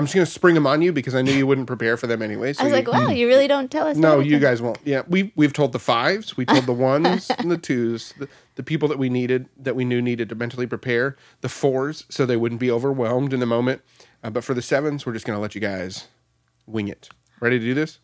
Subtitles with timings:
[0.00, 2.06] I'm just going to spring them on you because I knew you wouldn't prepare for
[2.06, 2.54] them anyway.
[2.54, 3.98] So I was you- like, wow, you really don't tell us.
[3.98, 4.78] No, of you guys won't.
[4.82, 8.62] Yeah, we we've told the fives, we told the ones and the twos, the, the
[8.62, 12.38] people that we needed that we knew needed to mentally prepare, the fours so they
[12.38, 13.82] wouldn't be overwhelmed in the moment.
[14.24, 16.06] Uh, but for the sevens, we're just going to let you guys
[16.66, 17.10] wing it.
[17.38, 17.98] Ready to do this?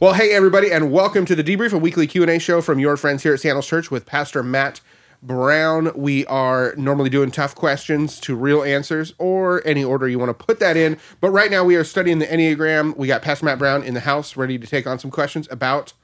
[0.00, 2.78] Well, hey everybody, and welcome to the debrief, a weekly Q and A show from
[2.78, 4.80] your friends here at Sandals Church with Pastor Matt
[5.24, 5.90] Brown.
[5.96, 10.44] We are normally doing tough questions to real answers, or any order you want to
[10.44, 10.98] put that in.
[11.20, 12.96] But right now, we are studying the Enneagram.
[12.96, 15.94] We got Pastor Matt Brown in the house, ready to take on some questions about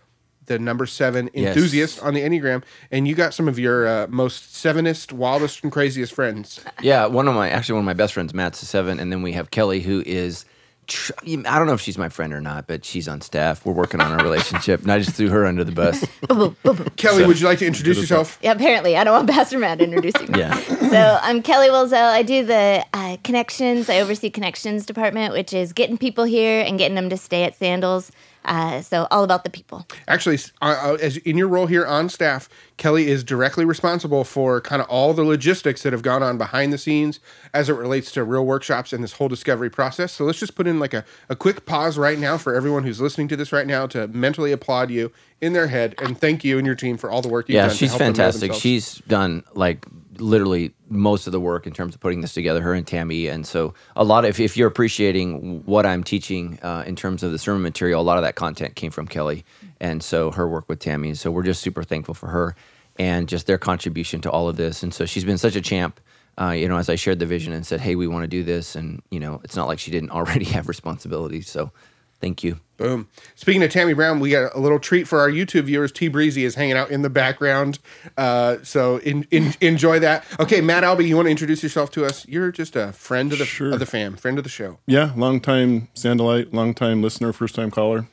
[0.47, 1.55] the number seven Yes.
[1.57, 2.65] enthusiast on the Enneagram.
[2.91, 6.61] And you got some of your uh, most sevenest, wildest, and craziest friends.
[6.83, 9.23] Yeah, one of my actually one of my best friends, Matt's a seven, and then
[9.23, 10.45] we have Kelly, who is.
[10.87, 13.65] Tr- I don't know if she's my friend or not, but she's on staff.
[13.65, 16.05] We're working on our relationship, and I just threw her under the bus.
[16.97, 18.39] Kelly, would you like to introduce yourself?
[18.43, 20.41] Yeah, apparently, I don't want Pastor Matt introducing me.
[20.41, 20.55] Yeah.
[20.91, 21.95] So I'm Kelly Wilzel.
[21.95, 23.89] I do the uh, connections.
[23.89, 27.57] I oversee connections department, which is getting people here and getting them to stay at
[27.57, 28.11] Sandals.
[28.45, 29.87] Uh, so all about the people.
[30.07, 34.61] Actually, uh, uh, as in your role here on staff, Kelly is directly responsible for
[34.61, 37.21] kind of all the logistics that have gone on behind the scenes
[37.55, 40.13] as it relates to real workshops and this whole discovery process.
[40.13, 43.01] So let's just put in like a, a quick pause right now for everyone who's
[43.01, 46.59] listening to this right now to mentally applaud you in their head and thank you
[46.59, 47.71] and your team for all the work you've Yeah, done.
[47.71, 48.41] to she's help them know fantastic.
[48.41, 48.61] themselves.
[48.63, 49.87] She's done like
[50.19, 52.61] literally most of the work in terms of putting this together.
[52.61, 56.59] Her and Tammy, and so a lot of if, if you're appreciating what I'm teaching
[56.63, 59.45] uh, in terms of the sermon material, a lot of that content came from Kelly,
[59.81, 61.15] and so her work with Tammy.
[61.15, 62.57] So we're just super thankful for her
[62.99, 64.83] and just their contribution to all of this.
[64.83, 66.01] And so she's been such a champ.
[66.41, 68.43] Uh, you know, as I shared the vision and said, "Hey, we want to do
[68.43, 71.49] this," and you know, it's not like she didn't already have responsibilities.
[71.49, 71.71] So,
[72.25, 72.59] thank you.
[72.79, 73.07] Boom.
[73.35, 75.93] Speaking of Tammy Brown, we got a little treat for our YouTube viewers.
[75.93, 77.79] T Breezy is hanging out in the background.
[78.17, 80.25] Uh, so in, in, enjoy that.
[80.41, 82.27] Okay, Matt Albee, you want to introduce yourself to us?
[82.27, 83.73] You're just a friend of the, Sure.
[83.73, 84.79] of the fam, friend of the show.
[84.87, 88.07] Yeah, long time Sandalite, long time listener, first time caller.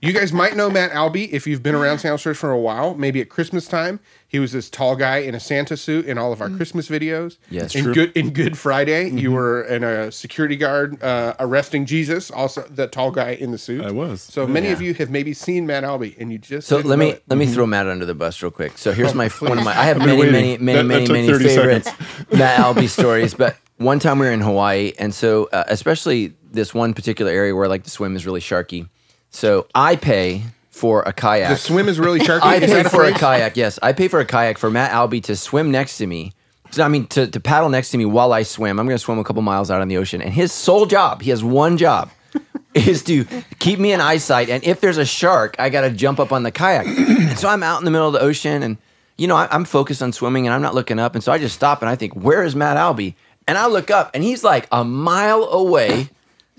[0.00, 2.94] You guys might know Matt Albee if you've been around Sandals Church for a while.
[2.94, 3.98] Maybe at Christmas time,
[4.28, 7.36] he was this tall guy in a Santa suit in all of our Christmas videos.
[7.50, 7.74] Yes.
[7.74, 7.94] in True.
[7.94, 12.30] good in Good Friday, you were in a security guard uh, arresting Jesus.
[12.30, 13.84] Also, the tall guy in the suit.
[13.84, 14.20] I was.
[14.20, 16.98] So many of you have maybe seen Matt Albee, and you just So didn't let
[17.00, 17.24] know me it.
[17.26, 18.78] let me throw Matt under the bus real quick.
[18.78, 20.32] So here's my one of my I have been many waiting.
[20.32, 21.92] many many That- that many took many 30 favorite.
[22.38, 23.34] Matt Albee stories.
[23.34, 27.52] But one time we were in Hawaii, and so uh, especially this one particular area
[27.52, 28.88] where I like to swim is really sharky.
[29.30, 31.50] So I pay for a kayak.
[31.50, 32.42] The swim is really sharky.
[32.42, 33.20] I Is pay that for a phrase?
[33.20, 33.56] kayak.
[33.56, 36.32] Yes, I pay for a kayak for Matt Albee to swim next to me.
[36.70, 38.78] So, I mean, to, to paddle next to me while I swim.
[38.78, 41.22] I'm going to swim a couple miles out on the ocean, and his sole job,
[41.22, 42.10] he has one job,
[42.74, 43.24] is to
[43.58, 44.50] keep me in eyesight.
[44.50, 46.86] And if there's a shark, I got to jump up on the kayak.
[46.86, 48.76] and so I'm out in the middle of the ocean, and
[49.16, 51.14] you know I, I'm focused on swimming, and I'm not looking up.
[51.14, 53.16] And so I just stop and I think, where is Matt Albee?
[53.46, 56.10] And I look up, and he's like a mile away.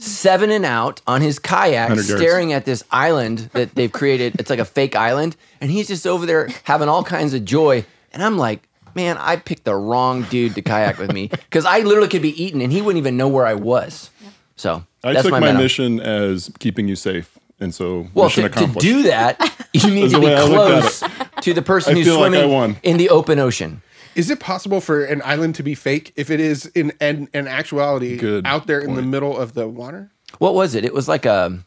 [0.02, 2.22] Seven and out on his kayak, 100 yards.
[2.22, 4.40] staring at this island that they've created.
[4.40, 7.86] It's like a fake island, and he's just over there having all kinds of joy.
[8.14, 8.64] And I'm like,
[8.96, 12.42] man, I picked the wrong dude to kayak with me because I literally could be
[12.42, 14.10] eaten, and he wouldn't even know where I was.
[14.56, 15.60] So I that's took my, my, meta.
[15.60, 19.38] mission as keeping you safe, and so Well, to, to do that,
[19.74, 21.04] you need to be close
[21.42, 22.78] to the person I who's feel like I swimming won.
[22.84, 23.82] in the open ocean.
[24.16, 27.48] Is it possible for an island to be fake if it is in in, in
[27.48, 29.08] actuality Good out there in the point.
[29.08, 30.12] middle of the water?
[30.40, 30.84] What was it?
[30.86, 31.60] It was like a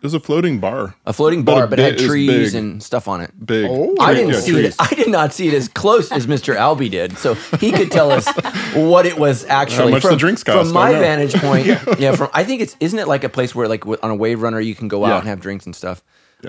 [0.00, 2.52] it was a floating bar, a floating But bar, a but it had bit- trees
[2.52, 2.62] big.
[2.62, 3.32] and stuff on it.
[3.44, 3.66] big.
[3.68, 3.96] Oh.
[3.98, 4.64] I tree- didn't yeah, see trees.
[4.66, 4.74] it.
[4.78, 6.54] I did not see it as close as Mr.
[6.54, 8.24] Albee did, so he could tell us
[8.74, 9.90] what it was actually.
[9.90, 11.00] much the from, drinks From cost, I my know.
[11.00, 11.66] vantage point,
[11.98, 12.14] yeah.
[12.14, 14.40] From I think it's isn't it like a place where like w- on a wave
[14.40, 15.18] runner you can go out Yeah.
[15.18, 16.02] and have drinks and stuff.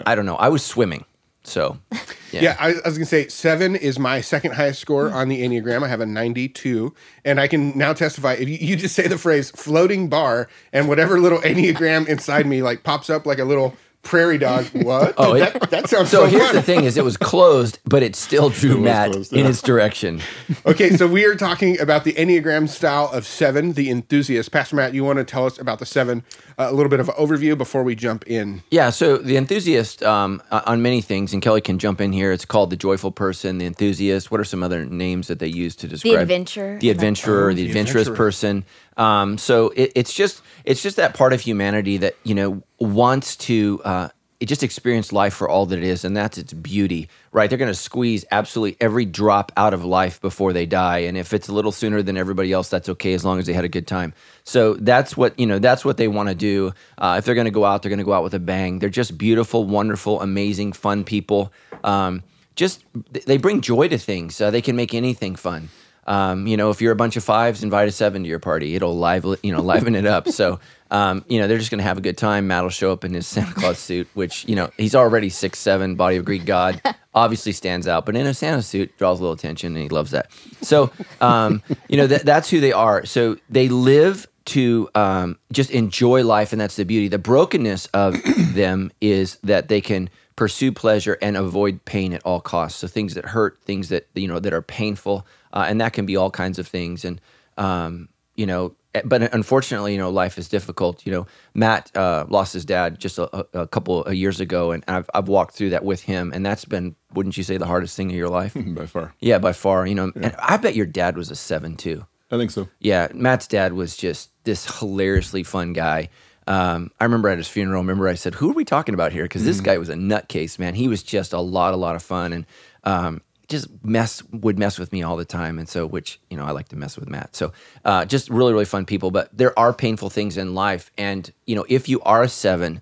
[0.06, 0.36] I don't know.
[0.36, 1.06] I was swimming,
[1.44, 1.78] so
[2.32, 2.42] yeah.
[2.42, 5.16] Yeah, I, I was gonna say seven is my second highest score hmm.
[5.16, 5.84] on the Enneagram.
[5.84, 6.94] I have a 92,
[7.26, 8.34] and I can now testify.
[8.34, 12.62] If you, you just say the phrase "floating bar," and whatever little Enneagram inside me
[12.62, 14.66] like pops up like a little prairie dog.
[14.74, 15.14] What?
[15.18, 16.56] Oh, that, it- that sounds So so, here's fun.
[16.56, 19.62] the thing: is it was closed, but it still drew was Matt closed, in its
[19.62, 20.22] direction.
[20.66, 24.52] okay, so we are talking about the Enneagram style of seven, the enthusiast.
[24.52, 26.24] Pastor Matt, you want to tell us about the seven,
[26.60, 28.62] a little bit of an overview before we jump in?
[28.70, 32.32] Yeah, so the enthusiast um, on many things, and Kelly can jump in here.
[32.32, 34.30] It's called the joyful person, the enthusiast.
[34.30, 36.78] What are some other names that they use to describe the adventurer.
[36.80, 38.16] the adventurer, Oh, the, the adventurous adventurer.
[38.16, 38.66] person?
[38.98, 43.38] Um, so it, it's just it's just that part of humanity that you know wants
[43.38, 44.10] to uh,
[44.48, 47.50] just experience life for all that it is, and that's its beauty, right?
[47.50, 51.34] They're going to squeeze absolutely every drop out of life before they die, and if
[51.34, 53.70] it's a little sooner than everybody else, that's okay as long as they had a
[53.70, 54.14] good time.
[54.46, 55.60] So that's what you know.
[55.60, 56.74] That's what they want to do.
[56.98, 58.80] Uh, if they're going to go out, they're going to go out with a bang.
[58.80, 61.52] They're just beautiful, wonderful, amazing, fun people.
[61.84, 62.24] Um,
[62.56, 64.40] just they bring joy to things.
[64.40, 65.70] Uh, they can make anything fun.
[66.10, 68.74] Um, you know, if you're a bunch of fives, invite a seven to your party.
[68.74, 70.28] It'll live, you know, liven it up.
[70.30, 70.60] So,
[70.92, 72.48] um, you know, they're just going to have a good time.
[72.48, 75.60] Matt will show up in his Santa Claus suit, which, you know, he's already six
[75.60, 76.82] seven, body of Greek god,
[77.14, 80.12] obviously stands out, but in a Santa suit draws a little attention, and he loves
[80.12, 80.32] that.
[80.62, 80.92] So,
[81.22, 83.06] um, you know, th- that's who they are.
[83.06, 87.08] So they live to um, just enjoy life, and that's the beauty.
[87.08, 88.16] The brokenness of
[88.54, 92.80] them is that they can pursue pleasure and avoid pain at all costs.
[92.80, 96.06] So things that hurt, things that you know that are painful uh, and that can
[96.06, 97.06] be all kinds of things.
[97.06, 97.20] And
[97.58, 98.74] um, you know,
[99.06, 101.06] but unfortunately, you know, life is difficult.
[101.06, 104.84] You know, Matt uh, lost his dad just a, a, couple of years ago, and
[104.88, 107.96] I've I've walked through that with him, and that's been, wouldn't you say, the hardest
[107.96, 108.56] thing of your life?
[108.68, 109.14] by far.
[109.20, 109.86] Yeah, by far.
[109.86, 110.22] You know, yeah.
[110.24, 112.06] and I bet your dad was a seven too.
[112.32, 112.68] I think so.
[112.80, 116.10] Yeah, Matt's dad was just this hilariously fun guy.
[116.48, 117.82] Um, I remember at his funeral.
[117.82, 119.66] Remember, I said, "Who are we talking about here?" Because this mm-hmm.
[119.66, 120.74] guy was a nutcase, man.
[120.74, 122.46] He was just a lot, a lot of fun, and
[122.84, 125.60] um, just mess would mess with me all the time.
[125.60, 127.36] And so which you know i like to mess with matt.
[127.36, 127.52] So
[127.84, 130.92] uh, just really really fun people but there are painful things in life.
[130.98, 132.82] And you know if you are a seven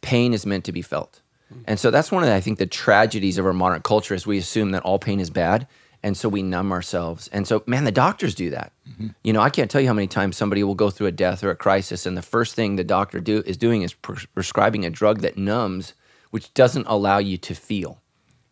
[0.00, 1.20] pain is meant to be felt.
[1.66, 4.26] And so that's one of the, i think the tragedies of our modern culture is
[4.26, 5.68] we assume that all pain is bad.
[6.02, 7.28] And so we numb ourselves.
[7.28, 8.72] And so man the doctors do that.
[8.88, 9.08] Mm-hmm.
[9.24, 11.42] you know i can't tell you how many times somebody will go through a death
[11.44, 14.84] or a crisis and the first thing the doctor do is doing is pre- prescribing
[14.86, 15.92] a drug that numbs
[16.30, 18.00] which doesn't allow you to feel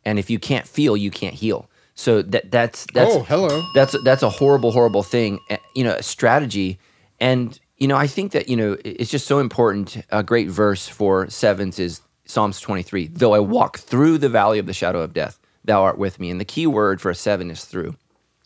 [0.04, 1.68] and if you can't feel, you can't heal.
[1.94, 5.38] So that that's that's oh hello that's that's a horrible horrible thing.
[5.48, 6.78] Eh, you know, a strategy,
[7.20, 9.98] and you know I think that you know it's just so important.
[10.10, 13.06] A great verse for sevens is Psalms twenty three.
[13.06, 16.30] Though I walk through the valley of the shadow of death, Thou art with me.
[16.30, 17.96] And the key word for a seven is through.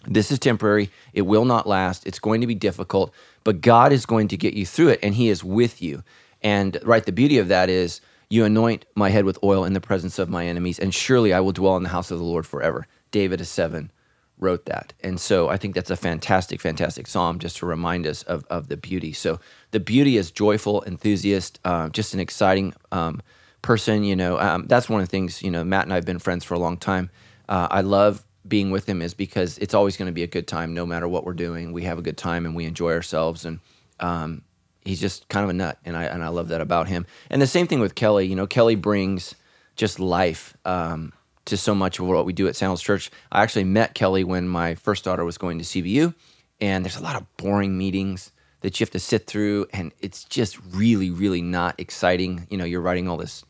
[0.07, 0.91] This is temporary.
[1.13, 2.07] It will not last.
[2.07, 3.13] It's going to be difficult,
[3.45, 6.05] but God is going to get you through it, and He is with you.
[6.43, 9.81] And right, the beauty of that is you anoint my head with oil in the
[9.81, 12.47] presence of my enemies, and surely I will dwell in the house of the Lord
[12.47, 12.87] forever.
[13.11, 13.91] David, a seven,
[14.39, 14.93] wrote that.
[15.03, 18.69] And so I think that's a fantastic, fantastic psalm just to remind us of, of
[18.69, 19.13] the beauty.
[19.13, 19.41] So
[19.71, 23.21] the beauty is joyful, enthusiast, uh, just an exciting um,
[23.63, 24.05] person.
[24.05, 26.19] You know, um, that's one of the things, you know, Matt and I have been
[26.19, 27.11] friends for a long time.
[27.49, 30.47] Uh, I love being with him is because it's always going to be a good
[30.47, 31.73] time no matter what we're doing.
[31.73, 33.45] We have a good time and we enjoy ourselves.
[33.45, 33.61] And
[34.01, 34.43] um,
[34.85, 37.07] he's just kind of a nut, and I and I love that about him.
[37.31, 38.27] And the same thing with Kelly.
[38.27, 39.35] You know, Kelly brings
[39.77, 41.13] just life um,
[41.47, 43.11] to so much of what we do at Sandals Church.
[43.31, 46.15] I actually met Kelly when my first daughter was going to CBU,
[46.61, 50.25] and there's a lot of boring meetings that you have to sit through, and it's
[50.25, 52.47] just really, really not exciting.
[52.51, 53.45] You know, you're writing all this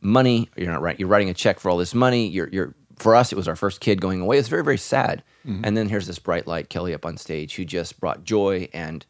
[0.00, 0.48] money.
[0.56, 0.98] You're not right.
[0.98, 2.28] You're writing a check for all this money.
[2.28, 4.38] You're you're for us, it was our first kid going away.
[4.38, 5.22] It's very, very sad.
[5.46, 5.64] Mm-hmm.
[5.64, 9.04] And then here's this bright light, Kelly, up on stage, who just brought joy and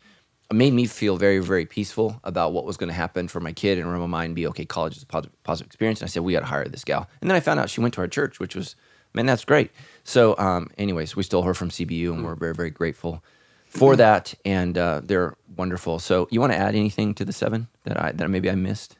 [0.52, 3.78] made me feel very, very peaceful about what was going to happen for my kid
[3.78, 4.64] and my mind be okay.
[4.64, 6.00] College is a positive, positive experience.
[6.00, 7.08] And I said we got to hire this gal.
[7.20, 8.76] And then I found out she went to our church, which was
[9.16, 9.70] man, that's great.
[10.04, 13.25] So, um, anyways, we stole her from CBU, and we're very, very grateful
[13.66, 14.34] for that.
[14.44, 15.98] And uh, they're wonderful.
[15.98, 18.99] So, you want to add anything to the seven that I that maybe I missed?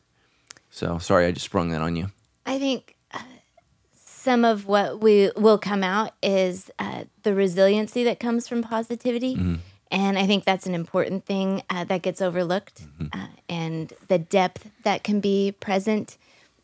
[0.71, 2.11] So sorry, I just sprung that on you.
[2.45, 3.21] I think uh,
[3.95, 9.37] some of what we will come out is uh, the resiliency that comes from positivity.
[9.37, 9.55] Mm-hmm
[9.91, 13.19] and I think that's an important thing uh, that gets overlooked, mm-hmm.
[13.19, 16.17] uh, and the depth that can be present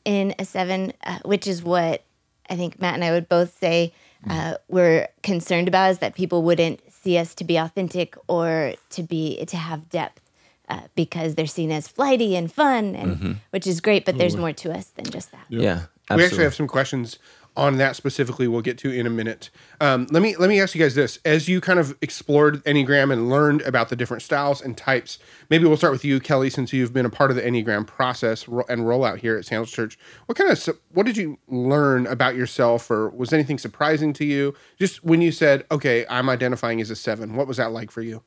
[0.05, 2.05] in a seven, uh, which is what
[2.51, 3.93] I think Matt and I would both say
[4.29, 9.03] uh, we're concerned about is that people wouldn't see us to be authentic or to
[9.03, 10.21] be to have depth.
[10.69, 13.33] Uh, because they're seen as flighty and fun, and mm-hmm.
[13.51, 15.45] which is great, but there's more to us than just that.
[15.51, 17.19] Yeah, yeah we actually have some questions
[17.57, 19.51] on that specifically we'll get to in a minute.
[19.81, 23.13] Um, let me let me ask you guys this: as you kind of explored Enneagram
[23.13, 25.19] and learned about the different styles and types,
[25.51, 28.47] maybe we'll start with you, Kelly, since you've been a part of the Enneagram process
[28.47, 29.99] and rollout here at Sandals Church.
[30.27, 34.55] What kind of what did you learn about yourself, or was anything surprising to you?
[34.79, 38.03] Just when you said, "Okay, I'm identifying as a seven, what was that like for
[38.03, 38.23] you?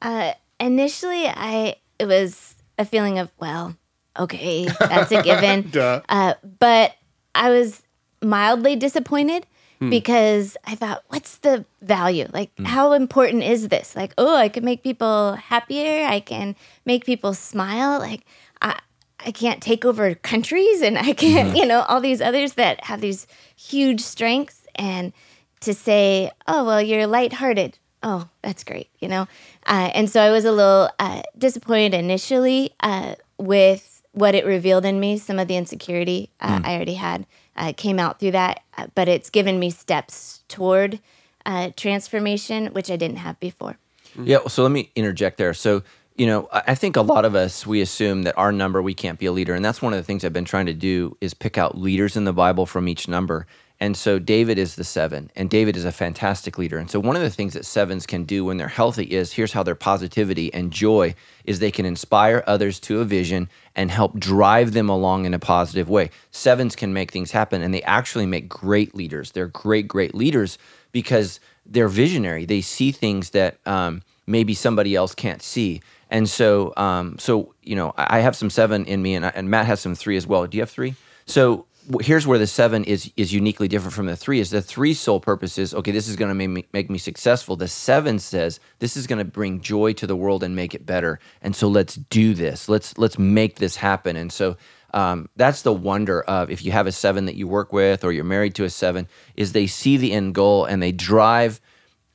[0.00, 3.76] Uh, initially, I it was a feeling of well,
[4.18, 5.70] okay, that's a given.
[6.08, 6.94] uh, but
[7.34, 7.82] I was
[8.22, 9.46] mildly disappointed
[9.78, 9.90] hmm.
[9.90, 12.28] because I thought, what's the value?
[12.32, 12.64] Like, hmm.
[12.64, 13.96] how important is this?
[13.96, 16.06] Like, oh, I can make people happier.
[16.06, 17.98] I can make people smile.
[17.98, 18.24] Like,
[18.60, 18.78] I,
[19.24, 21.56] I can't take over countries and I can't, mm-hmm.
[21.56, 24.62] you know, all these others that have these huge strengths.
[24.74, 25.12] And
[25.60, 27.78] to say, oh, well, you're lighthearted.
[28.02, 29.26] Oh, that's great, you know?
[29.66, 34.84] Uh, and so I was a little uh, disappointed initially uh, with what it revealed
[34.84, 38.62] in me, some of the insecurity uh, I already had uh, came out through that,
[38.76, 41.00] uh, but it's given me steps toward
[41.44, 43.78] uh, transformation, which I didn't have before.
[44.22, 44.38] Yeah.
[44.48, 45.54] So let me interject there.
[45.54, 45.82] So,
[46.16, 48.94] you know, I I think a lot of us, we assume that our number, we
[48.94, 49.54] can't be a leader.
[49.54, 52.16] And that's one of the things I've been trying to do is pick out leaders
[52.16, 53.46] in the Bible from each number.
[53.78, 56.78] And so David is the seven, and David is a fantastic leader.
[56.78, 59.52] And so one of the things that sevens can do when they're healthy is here's
[59.52, 61.14] how their positivity and joy
[61.44, 65.38] is they can inspire others to a vision and help drive them along in a
[65.38, 66.10] positive way.
[66.30, 69.32] Sevens can make things happen, and they actually make great leaders.
[69.32, 70.56] They're great, great leaders
[70.92, 72.46] because they're visionary.
[72.46, 75.82] They see things that um, maybe somebody else can't see.
[76.10, 79.50] And so, um, so you know, I have some seven in me, and, I, and
[79.50, 80.46] Matt has some three as well.
[80.46, 80.94] Do you have three?
[81.26, 81.65] So
[82.00, 84.40] here's where the seven is is uniquely different from the three.
[84.40, 85.92] Is the three sole purpose is okay?
[85.92, 87.56] This is going to make me make me successful.
[87.56, 90.86] The seven says this is going to bring joy to the world and make it
[90.86, 91.18] better.
[91.42, 92.68] And so let's do this.
[92.68, 94.16] Let's let's make this happen.
[94.16, 94.56] And so
[94.94, 98.12] um, that's the wonder of if you have a seven that you work with or
[98.12, 101.60] you're married to a seven is they see the end goal and they drive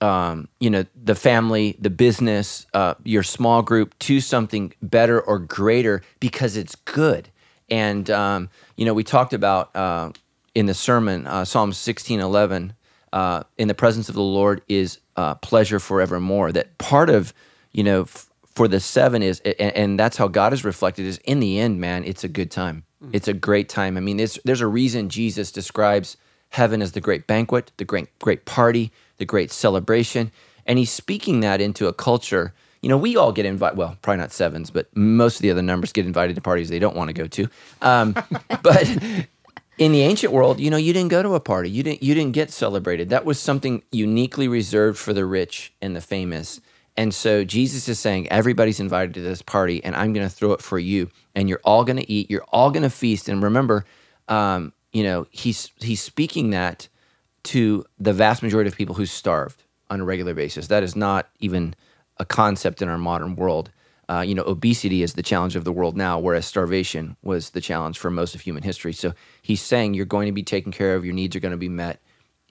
[0.02, 5.38] um, you know the family the business uh, your small group to something better or
[5.38, 7.30] greater because it's good
[7.72, 8.50] and um,
[8.82, 10.12] you know we talked about uh,
[10.56, 12.74] in the sermon uh, psalm 16 11
[13.14, 17.32] uh, in the presence of the lord is uh, pleasure forevermore that part of
[17.74, 21.20] you know f- for the seven is and, and that's how god is reflected is
[21.26, 22.84] in the end man it's a good time.
[23.14, 23.98] It's a great time.
[23.98, 26.18] I mean there's, there's a reason jesus describes
[26.50, 30.32] heaven as the great banquet the great great party the great celebration
[30.66, 34.20] and he's speaking that into a culture you know we all get invited well probably
[34.20, 37.08] not sevens but most of the other numbers get invited to parties they don't want
[37.10, 37.48] to go to
[37.82, 38.16] um,
[38.64, 38.88] but
[39.78, 41.68] in the ancient world, you know, you didn't go to a party.
[41.68, 43.10] You didn't you didn't get celebrated.
[43.10, 46.62] That was something uniquely reserved for the rich and the famous.
[46.98, 50.52] And so Jesus is saying everybody's invited to this party and I'm going to throw
[50.52, 53.42] it for you and you're all going to eat, you're all going to feast and
[53.42, 53.86] remember
[54.28, 56.88] um, you know, he's he's speaking that
[57.44, 60.68] to the vast majority of people who starved on a regular basis.
[60.68, 61.76] That is not even
[62.22, 63.72] a concept in our modern world.
[64.08, 67.62] Uh, you know, obesity is the challenge of the world now, whereas starvation was the
[67.62, 68.94] challenge for most of human history.
[68.94, 71.58] So he's saying you're going to be taken care of, your needs are going to
[71.58, 72.00] be met.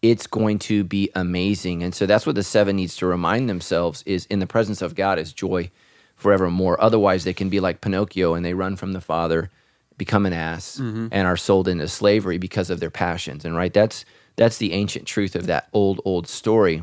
[0.02, 1.84] It's going to be amazing.
[1.84, 4.96] And so that's what the seven needs to remind themselves is in the presence of
[4.96, 5.70] God is joy
[6.16, 6.82] forevermore.
[6.82, 9.50] Otherwise, they can be like Pinocchio and they run from the father,
[9.98, 10.78] become an ass,
[11.12, 13.44] and are sold into slavery because of their passions.
[13.44, 14.04] And right, that's
[14.36, 16.82] that's the ancient truth of that old old story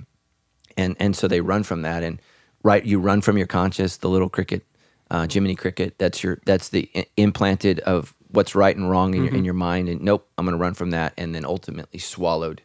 [0.78, 2.22] and and so they run from that and
[2.68, 4.64] right you run from your conscious the little cricket
[5.12, 9.24] uh, jiminy cricket that's your that's the i- implanted of what's right and wrong in,
[9.24, 12.00] your, in your mind and nope i'm going to run from that and then ultimately
[12.00, 12.62] swallowed.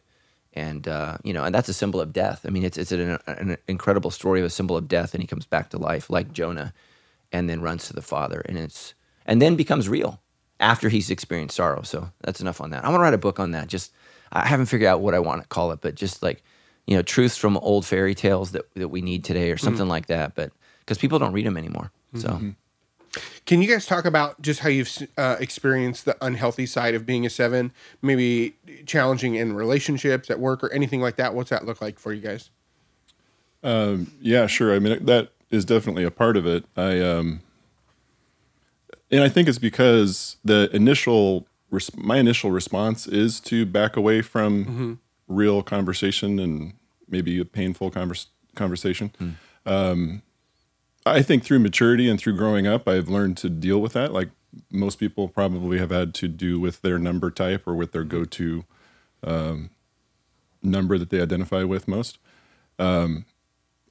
[0.55, 2.45] And uh, you know and that's a symbol of death.
[2.47, 5.27] I mean it's, it's an, an incredible story of a symbol of death and he
[5.27, 6.73] comes back to life like jonah
[7.31, 8.93] and then runs to the father and it's
[9.25, 10.21] and then becomes real
[10.59, 11.81] after he's experienced sorrow.
[11.83, 12.85] So that's enough on that.
[12.85, 13.67] I want to write a book on that.
[13.67, 13.91] Just
[14.33, 16.43] i haven't figured out what i want to call it but just like
[16.87, 20.07] you know truths from old fairy tales that, that we need today or something like
[20.07, 22.29] that but because people don't read them anymore so
[23.45, 27.25] Can you guys talk about just how you've uh, experienced the unhealthy side of being
[27.27, 27.71] a seven?
[28.01, 28.55] Maybe
[28.87, 31.35] challenging in relationships, at work, or anything like that.
[31.35, 32.49] What's that look like for you guys?
[34.21, 34.73] Yeah, sure.
[34.73, 36.65] I mean, that is definitely a part of it.
[36.75, 37.41] I um,
[39.11, 44.21] and I think it's because the initial res- my initial response is to back away
[44.23, 46.73] from real conversation and
[47.07, 49.11] maybe a painful convers- conversation.
[49.65, 50.21] Um,
[51.05, 54.13] I think through maturity and through growing up, I've learned to deal with that.
[54.13, 54.29] Like
[54.71, 58.65] most people probably have had to do with their number type or with their go-to
[59.23, 59.69] um,
[60.61, 62.19] number that they identify with most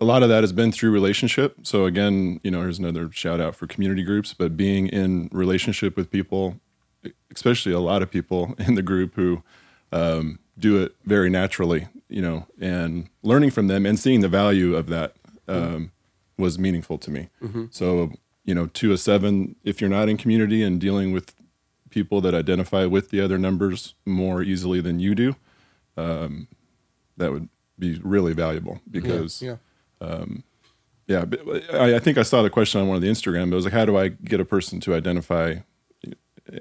[0.03, 1.59] a lot of that has been through relationship.
[1.63, 5.97] So again, you know, here's another shout out for community groups, but being in relationship
[5.97, 6.57] with people,
[7.33, 9.45] especially a lot of people in the group who
[9.93, 14.77] um, do it very naturally, you know, and learning from them and seeing the value
[14.77, 15.15] of that
[15.49, 15.91] um,
[16.39, 17.29] was meaningful to me.
[17.71, 18.13] So,
[18.45, 21.35] you know, two a seven, if you're not in community and dealing with
[21.91, 25.37] people that identify with the other numbers more easily than you do,
[25.97, 26.49] um,
[27.17, 29.57] that would be really valuable because Yeah.
[31.07, 31.41] yeah, but
[31.75, 33.47] I, I think I saw the question on one of the Instagram.
[33.51, 35.57] But it was like, how do I get a person to identify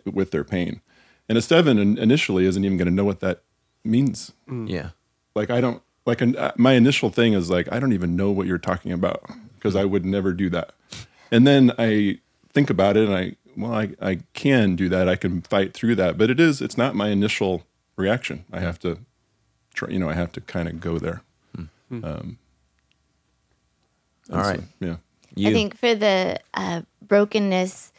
[0.05, 0.81] with their pain?
[1.29, 3.43] And a seven initially isn't even going to know what that
[3.83, 4.31] means.
[4.47, 4.89] yeah
[5.35, 8.31] Like I don't like an, uh, my initial thing is like I don't even know
[8.31, 9.23] what you're talking about
[9.55, 10.73] because I would never do that.
[11.31, 12.19] And then I
[12.53, 15.07] think about it and I well I I can do that.
[15.07, 17.63] I can fight through that, but it is it's not my initial
[17.95, 18.45] reaction.
[18.51, 18.99] I have to
[19.73, 19.89] try.
[19.89, 21.21] You know, I have to kind of go there.
[22.03, 22.37] Um,
[24.31, 24.95] all right so, yeah.
[25.35, 27.91] you I think for the uh, brokenness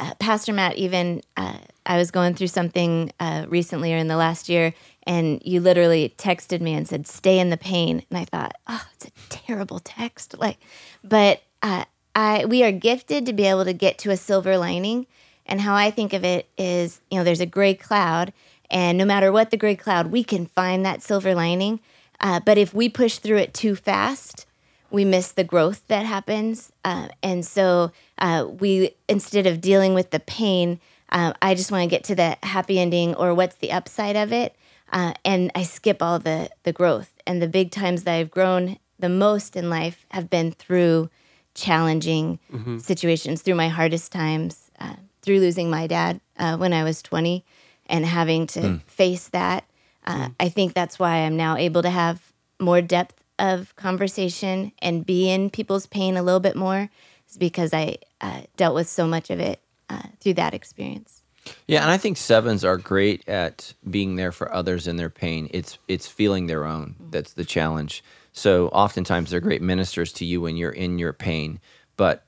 [0.00, 4.16] uh, Pastor Matt, even uh, I was going through something uh, recently or in the
[4.16, 4.72] last year,
[5.04, 8.84] and you literally texted me and said, "Stay in the pain," and I thought, "Oh,
[8.94, 10.58] it's a terrible text." Like,
[11.02, 15.06] but uh, I we are gifted to be able to get to a silver lining,
[15.46, 18.32] and how I think of it is, you know, there's a gray cloud,
[18.70, 21.80] and no matter what the gray cloud, we can find that silver lining.
[22.20, 24.46] Uh, but if we push through it too fast,
[24.90, 26.70] we miss the growth that happens.
[26.84, 30.80] Uh, and so uh, we, instead of dealing with the pain,
[31.10, 34.32] uh, I just want to get to the happy ending or what's the upside of
[34.32, 34.54] it.
[34.92, 37.12] Uh, and I skip all the, the growth.
[37.26, 41.10] And the big times that I've grown the most in life have been through
[41.54, 42.38] challenging
[42.80, 47.44] situations, through my hardest times, uh, through losing my dad uh, when I was 20
[47.86, 49.64] and having to face that.
[50.06, 55.04] Uh, I think that's why I'm now able to have more depth of conversation and
[55.06, 56.90] be in people's pain a little bit more,
[57.28, 61.19] is because I uh, dealt with so much of it uh, through that experience.
[61.66, 65.48] Yeah, and I think sevens are great at being there for others in their pain.
[65.52, 68.02] It's it's feeling their own that's the challenge.
[68.32, 71.60] So oftentimes they're great ministers to you when you're in your pain,
[71.96, 72.24] but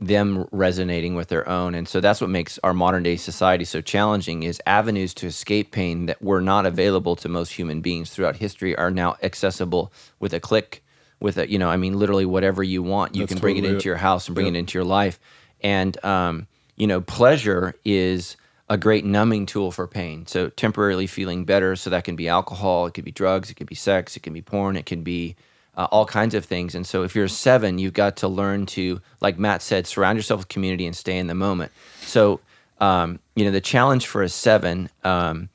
[0.00, 1.74] them resonating with their own.
[1.74, 5.70] And so that's what makes our modern day society so challenging is avenues to escape
[5.70, 10.32] pain that were not available to most human beings throughout history are now accessible with
[10.34, 10.82] a click
[11.20, 13.64] with a you know, I mean literally whatever you want, you That's can bring it
[13.64, 13.84] into it.
[13.84, 15.20] your house and bring it into your life.
[15.60, 18.36] And um, you know, pleasure is
[18.72, 20.26] a great numbing tool for pain.
[20.26, 21.76] So temporarily feeling better.
[21.76, 24.32] So that can be alcohol, it could be drugs, it could be sex, it can
[24.32, 25.36] be porn, it can be
[25.76, 26.74] uh, all kinds of things.
[26.74, 30.18] And so if you're a seven, you've got to learn to, like Matt said, surround
[30.18, 31.72] yourself with community and stay in the moment.
[32.00, 32.40] So
[32.82, 35.48] um, you know, the challenge for a seven um,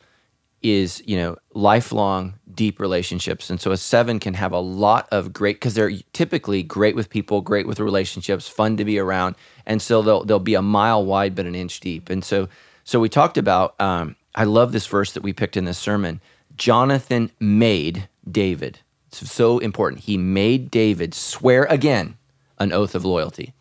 [0.63, 5.31] is you know lifelong deep relationships and so a seven can have a lot of
[5.31, 9.35] great because they're typically great with people great with relationships fun to be around
[9.67, 12.49] and so they'll, they'll be a mile wide but an inch deep and so
[12.87, 16.21] so we talked about um, i love this verse that we picked in this sermon
[16.55, 22.17] jonathan made david it's so important he made david swear again
[22.59, 23.53] an oath of loyalty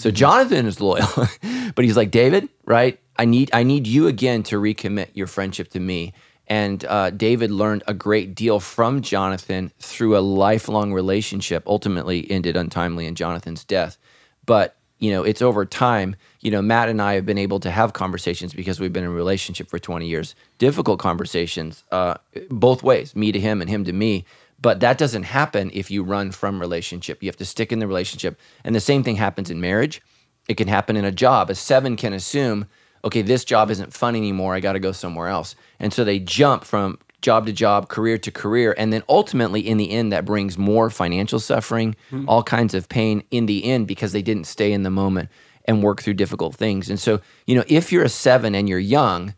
[0.00, 1.06] so Jonathan is loyal,
[1.74, 2.98] but he's like David, right?
[3.18, 6.14] I need I need you again to recommit your friendship to me.
[6.46, 11.64] And uh, David learned a great deal from Jonathan through a lifelong relationship.
[11.66, 13.98] Ultimately, ended untimely in Jonathan's death.
[14.46, 16.16] But you know, it's over time.
[16.40, 19.10] You know, Matt and I have been able to have conversations because we've been in
[19.10, 20.34] a relationship for 20 years.
[20.58, 22.14] Difficult conversations, uh,
[22.48, 24.24] both ways, me to him and him to me.
[24.58, 27.22] But that doesn't happen if you run from relationship.
[27.22, 28.38] You have to stick in the relationship.
[28.64, 30.00] And the same thing happens in marriage.
[30.48, 31.50] It can happen in a job.
[31.50, 32.66] A seven can assume,
[33.04, 34.54] okay, this job isn't fun anymore.
[34.54, 35.54] I got to go somewhere else.
[35.78, 38.74] And so they jump from job to job, career to career.
[38.78, 43.22] And then ultimately, in the end, that brings more financial suffering, all kinds of pain
[43.30, 45.28] in the end because they didn't stay in the moment
[45.66, 46.88] and work through difficult things.
[46.90, 49.34] And so, you know, if you're a seven and you're young,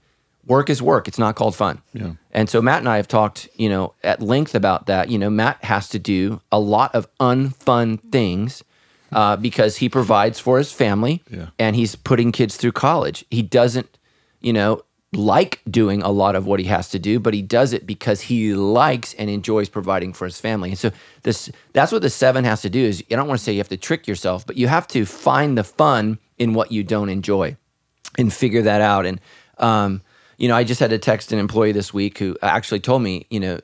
[0.47, 1.09] work is work.
[1.09, 1.83] It's not called fun.
[1.93, 2.13] Yeah.
[2.33, 5.11] And so Matt and I have talked, you know, at length about that.
[5.11, 8.65] You know, Matt has to do a lot of unfun things
[9.13, 11.49] uh, because he provides for his family Yeah.
[11.59, 13.25] and he's putting kids through college.
[13.31, 13.99] He doesn't,
[14.41, 14.83] you know,
[15.15, 18.23] like doing a lot of what he has to do, but he does it because
[18.23, 20.71] he likes and enjoys providing for his family.
[20.71, 20.91] And so
[21.23, 23.59] this that's what the seven has to do is I don't want to say you
[23.59, 27.11] have to trick yourself, but you have to find the fun in what you don't
[27.11, 27.57] enjoy
[28.17, 29.05] and figure that out.
[29.05, 29.21] And
[29.59, 30.01] um,
[30.39, 33.27] you know, I just had to text an employee this week who actually told me,
[33.29, 33.61] you know,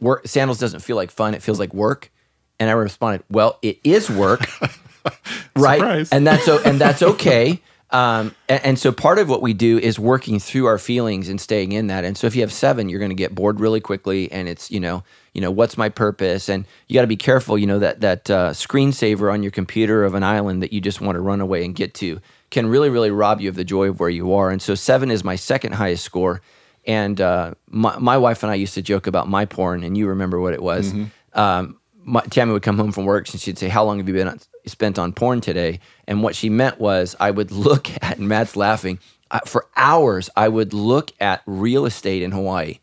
[0.00, 2.10] work sandals doesn't feel like fun; it feels like work.
[2.58, 4.48] And I responded, "Well, it is work,
[5.56, 5.78] right?
[5.78, 6.10] Surprise.
[6.10, 7.60] And that's and that's okay."
[7.96, 11.40] Um, and, and so part of what we do is working through our feelings and
[11.40, 12.04] staying in that.
[12.04, 14.70] And so if you have seven, you're going to get bored really quickly, and it's
[14.70, 16.50] you know, you know, what's my purpose?
[16.50, 17.56] And you got to be careful.
[17.56, 21.00] You know that that uh, screensaver on your computer of an island that you just
[21.00, 23.88] want to run away and get to can really really rob you of the joy
[23.88, 24.50] of where you are.
[24.50, 26.42] And so seven is my second highest score.
[26.86, 30.06] And uh, my, my wife and I used to joke about my porn, and you
[30.06, 30.92] remember what it was.
[31.32, 34.14] Um, my, Tammy would come home from work and she'd say, "How long have you
[34.14, 38.18] been on, spent on porn today?" And what she meant was, I would look at
[38.18, 38.98] and Matt's laughing
[39.30, 40.30] uh, for hours.
[40.36, 42.78] I would look at real estate in Hawaii.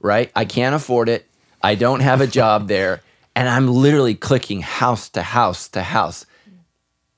[0.00, 0.30] Right?
[0.36, 1.26] I can't afford it.
[1.62, 3.02] I don't have a job there,
[3.34, 6.26] and I'm literally clicking house to house to house.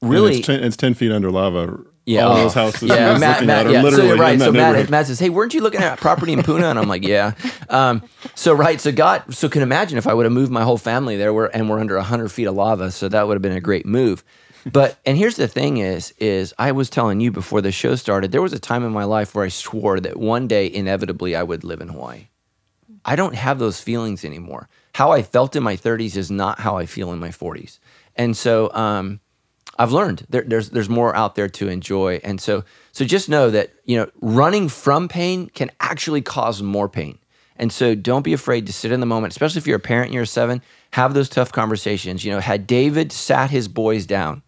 [0.01, 1.79] Really, it's, ten, it's 10 feet under lava.
[2.09, 3.83] Yeah, All oh, those houses Yeah, Matt, Matt, at yeah.
[3.83, 4.33] literally so, right.
[4.33, 4.91] in that So Matt.
[4.91, 7.33] Matt says, "Hey, weren't you looking at property in Puna?" And I'm like, "Yeah."
[7.69, 8.03] Um,
[8.35, 11.17] so right, so God, so can imagine if I would have moved my whole family
[11.17, 13.61] there, we're, and we're under hundred feet of lava, so that would have been a
[13.61, 14.25] great move.
[14.65, 18.33] But and here's the thing: is is I was telling you before the show started,
[18.33, 21.43] there was a time in my life where I swore that one day inevitably I
[21.43, 22.29] would live in Hawaii.
[23.05, 24.69] I don't have those feelings anymore.
[24.95, 27.79] How I felt in my 30s is not how I feel in my 40s.
[28.17, 29.21] And so, um,
[29.77, 33.51] I've learned there, there's there's more out there to enjoy, and so so just know
[33.51, 37.19] that you know running from pain can actually cause more pain,
[37.57, 40.07] and so don't be afraid to sit in the moment, especially if you're a parent
[40.07, 40.63] and you're seven.
[40.93, 42.25] Have those tough conversations.
[42.25, 44.43] You know, had David sat his boys down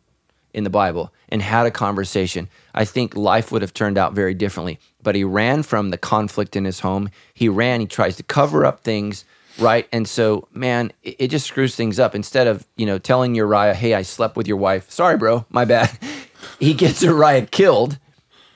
[0.52, 4.34] in the Bible and had a conversation, I think life would have turned out very
[4.34, 4.78] differently.
[5.02, 7.10] But he ran from the conflict in his home.
[7.34, 7.80] He ran.
[7.80, 9.24] He tries to cover up things
[9.60, 9.88] right?
[9.92, 12.14] And so, man, it, it, just screws things up.
[12.14, 15.64] Instead of you know telling Uriah, "Hey, I slept with your wife," sorry, bro, my
[15.64, 15.96] bad.
[16.58, 17.98] he gets Uriah killed,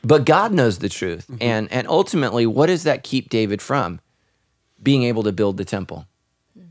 [0.03, 1.43] but God knows the truth, mm-hmm.
[1.43, 4.01] and and ultimately, what does that keep David from
[4.83, 6.07] being able to build the temple?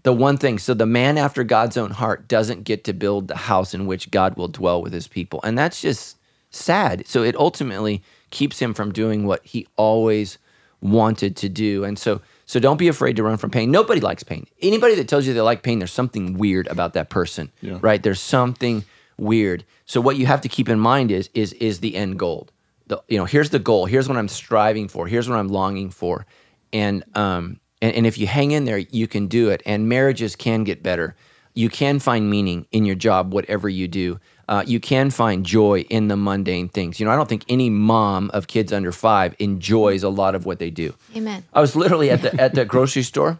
[0.03, 3.37] The one thing, so the man after God's own heart doesn't get to build the
[3.37, 5.39] house in which God will dwell with his people.
[5.43, 6.17] And that's just
[6.49, 7.07] sad.
[7.07, 10.37] So it ultimately keeps him from doing what he always
[10.81, 11.85] wanted to do.
[11.85, 12.21] And so
[12.53, 13.71] so don't be afraid to run from pain.
[13.71, 14.45] Nobody likes pain.
[14.61, 17.79] Anybody that tells you they like pain, there's something weird about that person, yeah.
[17.81, 18.03] right?
[18.03, 18.85] There's something
[19.17, 19.65] weird.
[19.87, 22.49] So what you have to keep in mind is is is the end goal.
[22.85, 23.87] The, you know, here's the goal.
[23.87, 25.07] Here's what I'm striving for.
[25.07, 26.27] Here's what I'm longing for.
[26.71, 29.63] And um and, and if you hang in there, you can do it.
[29.65, 31.15] And marriages can get better.
[31.55, 35.81] You can find meaning in your job, whatever you do uh, you can find joy
[35.89, 36.99] in the mundane things.
[36.99, 40.45] You know, I don't think any mom of kids under five enjoys a lot of
[40.45, 40.93] what they do.
[41.15, 41.43] Amen.
[41.53, 43.37] I was literally at the at the grocery store,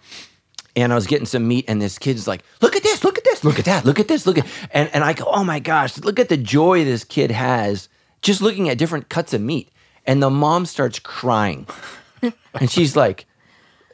[0.76, 3.04] and I was getting some meat, and this kid's like, "Look at this!
[3.04, 3.44] Look at this!
[3.44, 3.86] Look at that!
[3.86, 4.26] Look at this!
[4.26, 5.98] Look at," and and I go, "Oh my gosh!
[6.00, 7.89] Look at the joy this kid has
[8.22, 9.70] just looking at different cuts of meat."
[10.06, 11.66] And the mom starts crying,
[12.22, 13.26] and she's like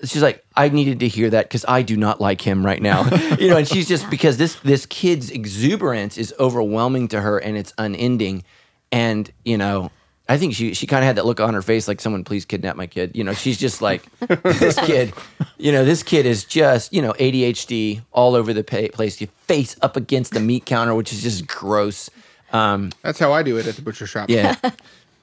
[0.03, 3.03] she's like, I needed to hear that because I do not like him right now.
[3.39, 7.57] you know, and she's just because this this kid's exuberance is overwhelming to her and
[7.57, 8.43] it's unending.
[8.91, 9.91] And, you know,
[10.29, 12.45] I think she she kind of had that look on her face like someone please
[12.45, 13.15] kidnap my kid.
[13.15, 15.12] You know, she's just like this kid.
[15.57, 19.19] You know, this kid is just you know ADHD all over the place.
[19.19, 22.12] You face up against the meat counter, which is just gross.
[22.53, 24.29] Um, That's how I do it at the butcher shop.
[24.29, 24.55] Yeah.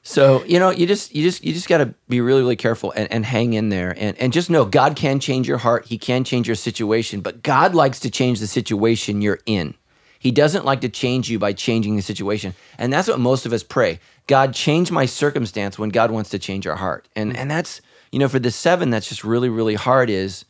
[0.08, 2.92] So you know, you just you just you just got to be really really careful
[2.92, 5.86] and, and hang in there and and just know God can change your heart.
[5.86, 9.74] He can change your situation, but God likes to change the situation you're in.
[10.20, 13.52] He doesn't like to change you by changing the situation, and that's what most of
[13.52, 13.98] us pray.
[14.28, 17.80] God, change my circumstance when God wants to change our heart, and and that's
[18.12, 20.44] you know for the seven that's just really really hard is.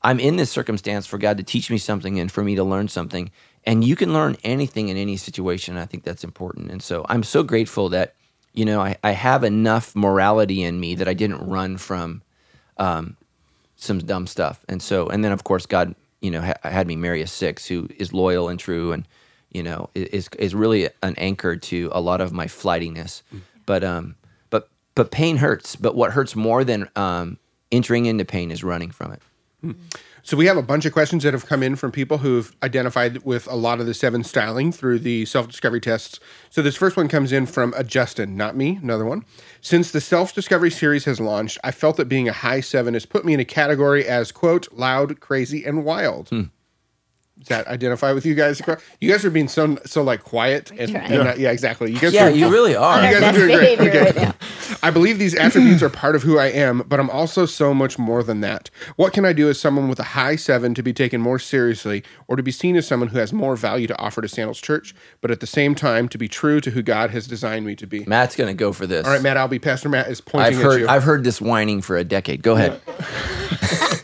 [0.00, 2.86] I'm in this circumstance for God to teach me something and for me to learn
[2.86, 3.32] something.
[3.64, 5.76] And you can learn anything in any situation.
[5.76, 6.70] I think that's important.
[6.70, 8.14] And so I'm so grateful that
[8.58, 12.22] you know, I, I have enough morality in me that I didn't run from
[12.76, 13.16] um,
[13.76, 14.64] some dumb stuff.
[14.68, 17.66] And so, and then of course, God, you know, ha- had me marry a six
[17.66, 19.06] who is loyal and true and,
[19.52, 23.22] you know, is, is really an anchor to a lot of my flightiness.
[23.32, 23.42] Mm.
[23.64, 24.16] But, um,
[24.50, 25.76] but, but pain hurts.
[25.76, 27.38] But what hurts more than um,
[27.70, 29.22] entering into pain is running from it.
[29.64, 29.76] Mm.
[30.28, 33.24] So we have a bunch of questions that have come in from people who've identified
[33.24, 36.20] with a lot of the seven styling through the self discovery tests.
[36.50, 39.24] So this first one comes in from a Justin, not me, another one.
[39.62, 43.06] Since the self discovery series has launched, I felt that being a high seven has
[43.06, 46.28] put me in a category as quote loud, crazy, and wild.
[46.28, 46.42] Hmm.
[47.38, 48.60] Does that identify with you guys?
[49.00, 51.22] You guys are being so so like quiet and, and yeah.
[51.22, 51.52] Not, yeah.
[51.52, 51.90] exactly.
[51.90, 53.02] You guys, yeah, are, you really are.
[53.02, 53.80] You guys are doing great.
[53.80, 54.12] Okay.
[54.26, 54.34] Right
[54.82, 57.98] I believe these attributes are part of who I am, but I'm also so much
[57.98, 58.70] more than that.
[58.96, 62.04] What can I do as someone with a high seven to be taken more seriously,
[62.26, 64.94] or to be seen as someone who has more value to offer to Sandals Church,
[65.20, 67.86] but at the same time to be true to who God has designed me to
[67.86, 68.04] be?
[68.04, 69.06] Matt's going to go for this.
[69.06, 69.36] All right, Matt.
[69.36, 70.88] I'll be Pastor Matt is pointing I've heard, at you.
[70.88, 72.42] I've heard this whining for a decade.
[72.42, 72.80] Go ahead.